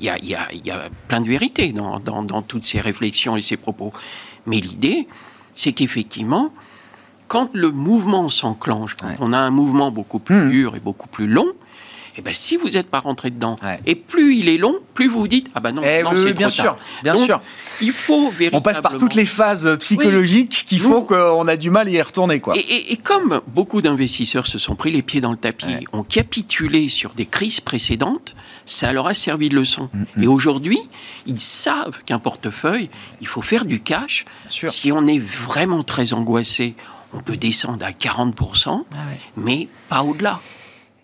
Il 0.00 0.06
y 0.06 0.10
a, 0.10 0.18
y 0.18 0.70
a, 0.70 0.88
plein 1.08 1.20
de 1.20 1.28
vérité 1.28 1.72
dans, 1.72 2.00
dans 2.00 2.42
toutes 2.42 2.64
ces 2.64 2.80
réflexions 2.80 3.36
et 3.36 3.42
ces 3.42 3.56
propos. 3.56 3.92
Mais 4.46 4.58
l'idée, 4.58 5.06
c'est 5.54 5.72
qu'effectivement, 5.72 6.52
quand 7.28 7.50
le 7.52 7.70
mouvement 7.70 8.28
s'enclenche, 8.28 8.94
quand 8.94 9.14
on 9.20 9.32
a 9.32 9.38
un 9.38 9.50
mouvement 9.50 9.90
beaucoup 9.90 10.18
plus 10.18 10.36
hmm. 10.36 10.50
dur 10.50 10.76
et 10.76 10.80
beaucoup 10.80 11.08
plus 11.08 11.26
long, 11.26 11.52
eh 12.16 12.22
ben, 12.22 12.32
si 12.32 12.56
vous 12.56 12.70
n'êtes 12.70 12.88
pas 12.88 13.00
rentré 13.00 13.30
dedans, 13.30 13.56
et 13.86 13.96
plus 13.96 14.36
il 14.36 14.48
est 14.48 14.56
long, 14.56 14.76
plus 14.94 15.08
vous 15.08 15.20
vous 15.20 15.28
dites 15.28 15.50
ah 15.54 15.60
ben 15.60 15.72
non, 15.72 15.82
eh 15.84 16.02
non 16.02 16.12
c'est 16.14 16.32
bien 16.32 16.50
sûr, 16.50 16.76
bien 17.02 17.16
sûr. 17.16 17.40
Il 17.80 17.90
faut 17.90 18.28
véritablement. 18.28 18.58
On 18.58 18.62
passe 18.62 18.80
par 18.80 18.98
toutes 18.98 19.14
les 19.14 19.26
phases 19.26 19.76
psychologiques 19.78 20.64
qui 20.68 20.78
font 20.78 21.02
qu'on 21.02 21.48
a 21.48 21.56
du 21.56 21.70
mal 21.70 21.88
à 21.88 21.90
y 21.90 22.00
retourner 22.00 22.38
quoi. 22.40 22.54
Et, 22.56 22.96
comme 23.02 23.40
beaucoup 23.48 23.82
d'investisseurs 23.82 24.46
se 24.46 24.58
sont 24.58 24.76
pris 24.76 24.92
les 24.92 25.02
pieds 25.02 25.20
dans 25.20 25.32
le 25.32 25.36
tapis, 25.36 25.86
ont 25.92 26.04
capitulé 26.04 26.88
sur 26.88 27.14
des 27.14 27.26
crises 27.26 27.60
précédentes, 27.60 28.36
ça 28.64 28.92
leur 28.92 29.06
a 29.06 29.14
servi 29.14 29.48
de 29.48 29.56
leçon. 29.56 29.90
Mm, 29.92 30.00
mm. 30.16 30.22
Et 30.22 30.26
aujourd'hui, 30.26 30.78
ils 31.26 31.40
savent 31.40 32.02
qu'un 32.06 32.18
portefeuille, 32.18 32.88
il 33.20 33.26
faut 33.26 33.42
faire 33.42 33.64
du 33.64 33.80
cash. 33.80 34.24
Si 34.48 34.92
on 34.92 35.06
est 35.06 35.18
vraiment 35.18 35.82
très 35.82 36.12
angoissé, 36.12 36.74
on 37.14 37.20
peut 37.20 37.36
descendre 37.36 37.84
à 37.84 37.90
40%, 37.90 38.84
ah 38.92 38.96
mais 39.36 39.68
pas 39.88 40.02
au-delà. 40.02 40.40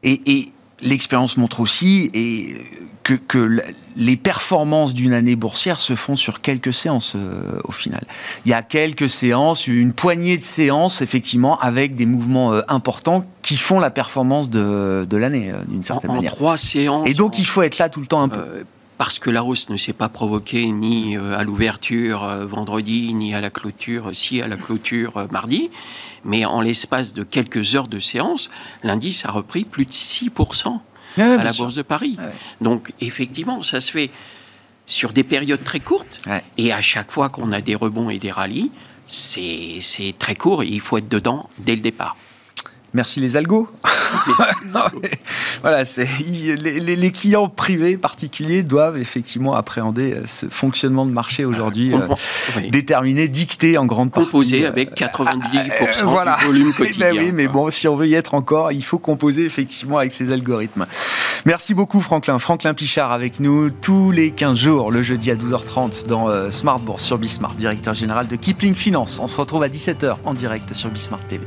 Et, 0.02 0.48
l'expérience 0.82 1.36
montre 1.36 1.60
aussi 1.60 2.10
et 2.14 2.56
que, 3.02 3.60
les 3.96 4.16
performances 4.16 4.94
d'une 4.94 5.12
année 5.12 5.36
boursière 5.36 5.80
se 5.80 5.94
font 5.94 6.16
sur 6.16 6.40
quelques 6.40 6.72
séances 6.72 7.14
euh, 7.16 7.60
au 7.64 7.72
final. 7.72 8.00
Il 8.46 8.50
y 8.50 8.54
a 8.54 8.62
quelques 8.62 9.10
séances, 9.10 9.66
une 9.66 9.92
poignée 9.92 10.38
de 10.38 10.44
séances, 10.44 11.02
effectivement, 11.02 11.58
avec 11.58 11.96
des 11.96 12.06
mouvements 12.06 12.54
euh, 12.54 12.62
importants 12.68 13.26
qui 13.42 13.58
font 13.58 13.78
la 13.78 13.90
performance 13.90 14.48
de, 14.48 15.16
l'année, 15.16 15.50
euh, 15.52 15.62
d'une 15.68 15.84
certaine 15.84 16.12
manière. 16.12 16.32
trois 16.32 16.56
séances. 16.56 17.06
Et 17.06 17.12
donc, 17.12 17.38
il 17.38 17.46
faut 17.46 17.62
être 17.62 17.76
là 17.76 17.90
tout 17.90 18.00
le 18.00 18.06
temps 18.06 18.22
un 18.22 18.28
peu 18.28 18.64
parce 19.00 19.18
que 19.18 19.30
la 19.30 19.42
hausse 19.42 19.70
ne 19.70 19.78
s'est 19.78 19.94
pas 19.94 20.10
provoquée 20.10 20.66
ni 20.66 21.16
euh, 21.16 21.38
à 21.38 21.42
l'ouverture 21.42 22.22
euh, 22.22 22.44
vendredi, 22.44 23.14
ni 23.14 23.34
à 23.34 23.40
la 23.40 23.48
clôture, 23.48 24.10
si 24.12 24.42
à 24.42 24.46
la 24.46 24.56
clôture 24.56 25.16
euh, 25.16 25.26
mardi, 25.30 25.70
mais 26.26 26.44
en 26.44 26.60
l'espace 26.60 27.14
de 27.14 27.22
quelques 27.22 27.74
heures 27.74 27.88
de 27.88 27.98
séance, 27.98 28.50
l'indice 28.82 29.24
a 29.24 29.30
repris 29.30 29.64
plus 29.64 29.86
de 29.86 29.90
6% 29.90 30.80
ah 31.16 31.22
à 31.22 31.42
la 31.42 31.50
Bourse 31.52 31.76
de 31.76 31.80
Paris. 31.80 32.18
Ah 32.18 32.24
Donc 32.60 32.92
effectivement, 33.00 33.62
ça 33.62 33.80
se 33.80 33.90
fait 33.90 34.10
sur 34.84 35.14
des 35.14 35.24
périodes 35.24 35.64
très 35.64 35.80
courtes, 35.80 36.20
et 36.58 36.70
à 36.70 36.82
chaque 36.82 37.10
fois 37.10 37.30
qu'on 37.30 37.52
a 37.52 37.62
des 37.62 37.76
rebonds 37.76 38.10
et 38.10 38.18
des 38.18 38.30
rallyes, 38.30 38.70
c'est 39.06 39.80
très 40.18 40.34
court 40.34 40.62
et 40.62 40.66
il 40.66 40.80
faut 40.80 40.98
être 40.98 41.08
dedans 41.08 41.48
dès 41.58 41.74
le 41.74 41.80
départ. 41.80 42.18
Merci 42.92 43.20
les 43.20 43.36
algos. 43.36 43.68
voilà, 45.62 45.84
les, 46.26 47.10
clients 47.12 47.48
privés 47.48 47.96
particuliers 47.96 48.64
doivent 48.64 48.98
effectivement 48.98 49.54
appréhender 49.54 50.14
euh, 50.14 50.22
ce 50.26 50.46
fonctionnement 50.46 51.06
de 51.06 51.12
marché 51.12 51.44
aujourd'hui, 51.44 51.94
euh, 51.94 52.08
déterminé, 52.70 53.28
dicté 53.28 53.78
en 53.78 53.86
grande 53.86 54.10
partie. 54.10 54.26
Composé 54.26 54.64
euh, 54.64 54.68
avec 54.68 54.98
90% 54.98 56.40
du 56.40 56.46
volume 56.46 56.72
eh 56.74 56.82
ben 56.82 56.86
quotidien. 56.86 57.12
oui, 57.12 57.30
mais 57.32 57.46
bon, 57.46 57.70
si 57.70 57.86
on 57.86 57.94
veut 57.94 58.08
y 58.08 58.14
être 58.14 58.34
encore, 58.34 58.72
il 58.72 58.82
faut 58.82 58.98
composer 58.98 59.44
effectivement 59.44 59.98
avec 59.98 60.12
ces 60.12 60.32
algorithmes. 60.32 60.86
Merci 61.46 61.72
beaucoup 61.74 62.00
Franklin. 62.00 62.38
Franklin 62.38 62.74
Pichard 62.74 63.12
avec 63.12 63.40
nous 63.40 63.70
tous 63.70 64.10
les 64.10 64.30
15 64.32 64.58
jours, 64.58 64.90
le 64.90 65.02
jeudi 65.02 65.30
à 65.30 65.36
12h30 65.36 66.06
dans 66.06 66.50
Smart 66.50 66.80
Bourse 66.80 67.04
sur 67.04 67.18
Bismart, 67.18 67.54
directeur 67.54 67.94
général 67.94 68.26
de 68.26 68.36
Kipling 68.36 68.74
Finance. 68.74 69.18
On 69.22 69.26
se 69.26 69.40
retrouve 69.40 69.62
à 69.62 69.68
17h 69.68 70.16
en 70.24 70.34
direct 70.34 70.74
sur 70.74 70.90
Bismart 70.90 71.24
TV. 71.24 71.46